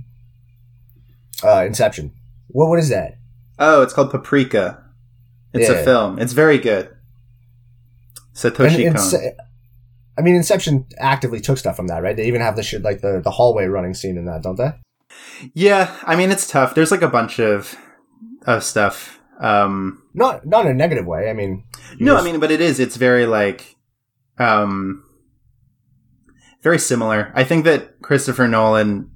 [1.44, 2.12] uh Inception?
[2.50, 3.18] What what is that?
[3.58, 4.84] Oh, it's called Paprika.
[5.52, 6.20] It's a film.
[6.20, 6.90] It's very good.
[8.36, 9.32] Satoshi And Kon.
[10.18, 12.16] I mean Inception actively took stuff from that, right?
[12.16, 14.72] They even have the shit like the, the hallway running scene in that, don't they?
[15.54, 16.76] Yeah, I mean it's tough.
[16.76, 17.76] There's like a bunch of
[18.46, 21.30] of stuff Um, Not not in a negative way.
[21.30, 21.64] I mean,
[21.98, 22.80] you no, I mean, but it is.
[22.80, 23.76] It's very like,
[24.38, 25.04] um,
[26.62, 27.32] very similar.
[27.36, 29.12] I think that Christopher Nolan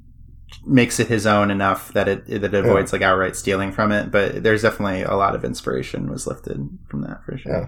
[0.66, 4.12] makes it his own enough that it that it avoids like outright stealing from it.
[4.12, 7.52] But there's definitely a lot of inspiration was lifted from that for sure.
[7.52, 7.68] Yeah.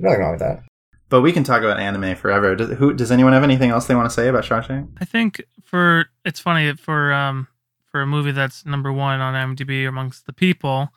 [0.00, 0.62] nothing wrong with that.
[1.08, 2.54] But we can talk about anime forever.
[2.54, 4.88] Does, who does anyone have anything else they want to say about Shawshank?
[5.00, 7.48] I think for it's funny that for um
[7.98, 10.90] for a movie that's number one on IMDb amongst the people,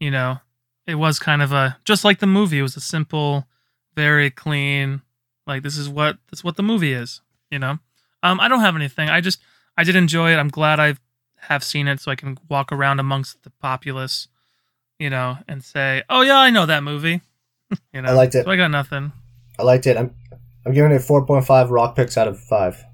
[0.00, 0.40] you know,
[0.84, 2.58] it was kind of a just like the movie.
[2.58, 3.46] It was a simple,
[3.94, 5.02] very clean,
[5.46, 7.20] like this is what this is what the movie is.
[7.52, 7.78] You know,
[8.24, 9.08] um, I don't have anything.
[9.08, 9.38] I just
[9.76, 10.38] I did enjoy it.
[10.38, 10.96] I'm glad I
[11.36, 14.26] have seen it, so I can walk around amongst the populace,
[14.98, 17.20] you know, and say, oh yeah, I know that movie.
[17.94, 18.44] you know, I liked it.
[18.44, 19.12] So I got nothing.
[19.56, 19.96] I liked it.
[19.96, 20.16] I'm
[20.66, 22.84] I'm giving it four point five rock picks out of five.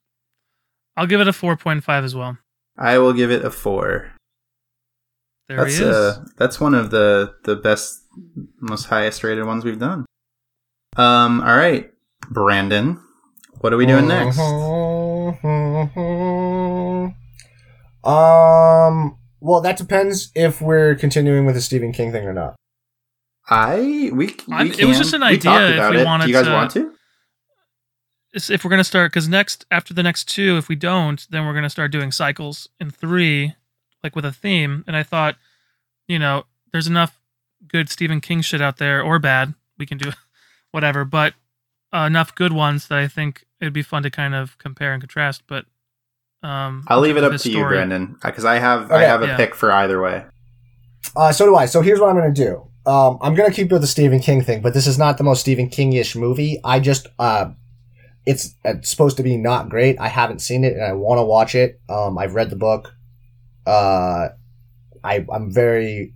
[0.95, 2.37] I'll give it a four point five as well.
[2.79, 4.13] I will give it a four.
[5.49, 5.95] There that's he is.
[5.95, 8.03] uh that's one of the the best
[8.61, 10.05] most highest rated ones we've done
[10.97, 11.93] um all right
[12.31, 13.01] brandon
[13.61, 14.39] what are we doing next
[18.05, 19.19] Um.
[19.41, 22.57] Well, that depends if we're continuing with the Stephen King thing or not.
[23.49, 24.73] i we, we can.
[24.79, 26.47] it was just an we idea talked if about we it wanted do you guys
[26.47, 26.96] to- want to is
[28.37, 31.55] if we're gonna start because next after the next two, if we don't, then we're
[31.55, 33.55] gonna start doing cycles in three,
[34.03, 34.85] like with a theme.
[34.87, 35.37] And I thought,
[36.09, 37.21] you know, there's enough
[37.67, 39.55] good Stephen King shit out there or bad.
[39.79, 40.13] We can do
[40.71, 41.35] whatever, but
[41.93, 45.03] uh, enough good ones that I think it'd be fun to kind of compare and
[45.03, 45.43] contrast.
[45.47, 45.67] But
[46.43, 49.27] um, i'll leave it up to his you brandon because i have i have a
[49.27, 49.37] yeah.
[49.37, 50.23] pick for either way
[51.15, 51.67] Uh, so do I.
[51.67, 52.67] So here's what I'm going to do.
[52.91, 55.25] Um, I'm going to keep with the Stephen King thing, but this is not the
[55.25, 56.61] most Stephen King-ish movie.
[56.65, 57.51] I just, uh,
[58.27, 59.99] it's, it's supposed to be not great.
[60.01, 61.81] I haven't seen it and I want to watch it.
[61.89, 62.93] Um, I've read the book.
[63.67, 64.29] Uh,
[65.05, 66.13] I, I'm very,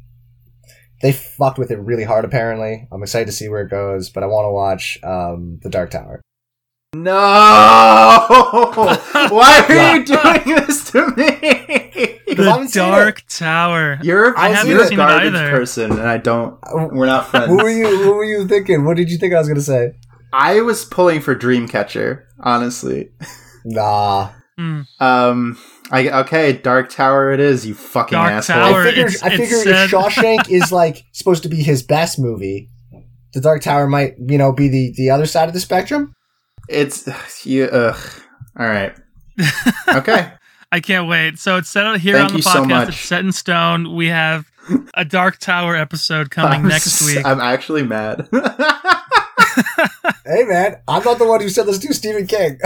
[1.02, 2.88] they fucked with it really hard apparently.
[2.92, 5.90] I'm excited to see where it goes, but I want to watch, um, The Dark
[5.90, 6.20] Tower.
[6.94, 7.10] no
[9.30, 9.94] why are Yeah.
[9.94, 10.04] you
[10.44, 13.98] doing this to me Because I haven't The Dark Tower.
[14.02, 15.50] you're, I haven't you're a seen it garbage either.
[15.50, 16.58] person and i don't
[16.92, 18.84] we're not friends What were you, what were you thinking?
[18.84, 19.92] What did you think I was going to say?
[20.32, 23.10] I was pulling for dreamcatcher honestly
[23.64, 24.30] Nah.
[24.56, 24.80] Hmm.
[25.00, 25.58] Um.
[25.90, 26.54] I okay.
[26.54, 27.30] Dark Tower.
[27.32, 27.66] It is.
[27.66, 28.56] You fucking Dark asshole.
[28.56, 28.80] Tower.
[28.80, 32.70] I figure, I it's figure if Shawshank is like supposed to be his best movie,
[33.34, 36.14] The Dark Tower might, you know, be the the other side of the spectrum.
[36.70, 37.06] It's
[37.46, 37.64] you.
[37.64, 38.22] Ugh.
[38.58, 38.94] All right.
[39.88, 40.32] Okay.
[40.72, 41.38] I can't wait.
[41.38, 42.68] So it's set out here Thank on the you so podcast.
[42.68, 42.88] much.
[42.90, 43.94] It's set in stone.
[43.94, 44.50] We have
[44.94, 47.26] a Dark Tower episode coming I'm next s- week.
[47.26, 48.26] I'm actually mad.
[50.24, 52.58] Hey man, I'm not the one who said let's do Stephen King.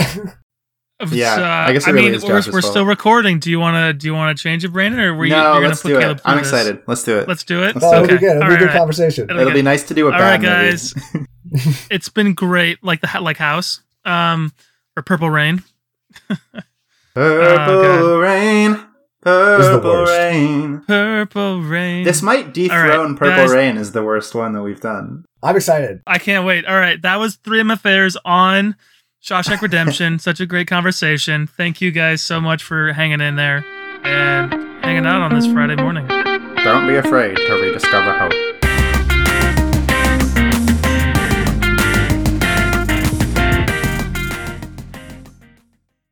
[1.10, 2.64] Yeah, Uh, I guess it I really mean, is we're, we're fault.
[2.64, 3.38] still recording.
[3.40, 5.42] Do you want to do you want to change it, Brandon, or were you no,
[5.42, 6.22] you're gonna let's put do Caleb it.
[6.24, 6.46] I'm this?
[6.48, 6.82] excited.
[6.86, 7.28] Let's do it.
[7.28, 7.74] Let's do it.
[7.74, 8.36] Let's oh, do it'll be good.
[8.36, 8.78] It'll All be a right, good all right.
[8.78, 9.24] conversation.
[9.30, 10.70] It'll It'll be be nice to do a All bad right, movie.
[10.70, 10.94] guys.
[11.90, 14.52] It's been great, like the like House, um,
[14.96, 15.62] or Purple Rain.
[16.28, 16.60] Purple
[17.16, 18.80] Oh, rain.
[19.20, 20.82] Purple rain.
[20.86, 22.04] Purple Rain.
[22.04, 23.52] This might dethrone Purple guys.
[23.52, 25.24] Rain as the worst one that we've done.
[25.44, 26.00] I'm excited.
[26.06, 26.64] I can't wait.
[26.64, 28.76] All right, that was 3MFAers on
[29.22, 30.18] Shawshank Redemption.
[30.18, 31.46] Such a great conversation.
[31.46, 33.64] Thank you guys so much for hanging in there
[34.04, 36.06] and hanging out on this Friday morning.
[36.08, 38.53] Don't be afraid to rediscover hope.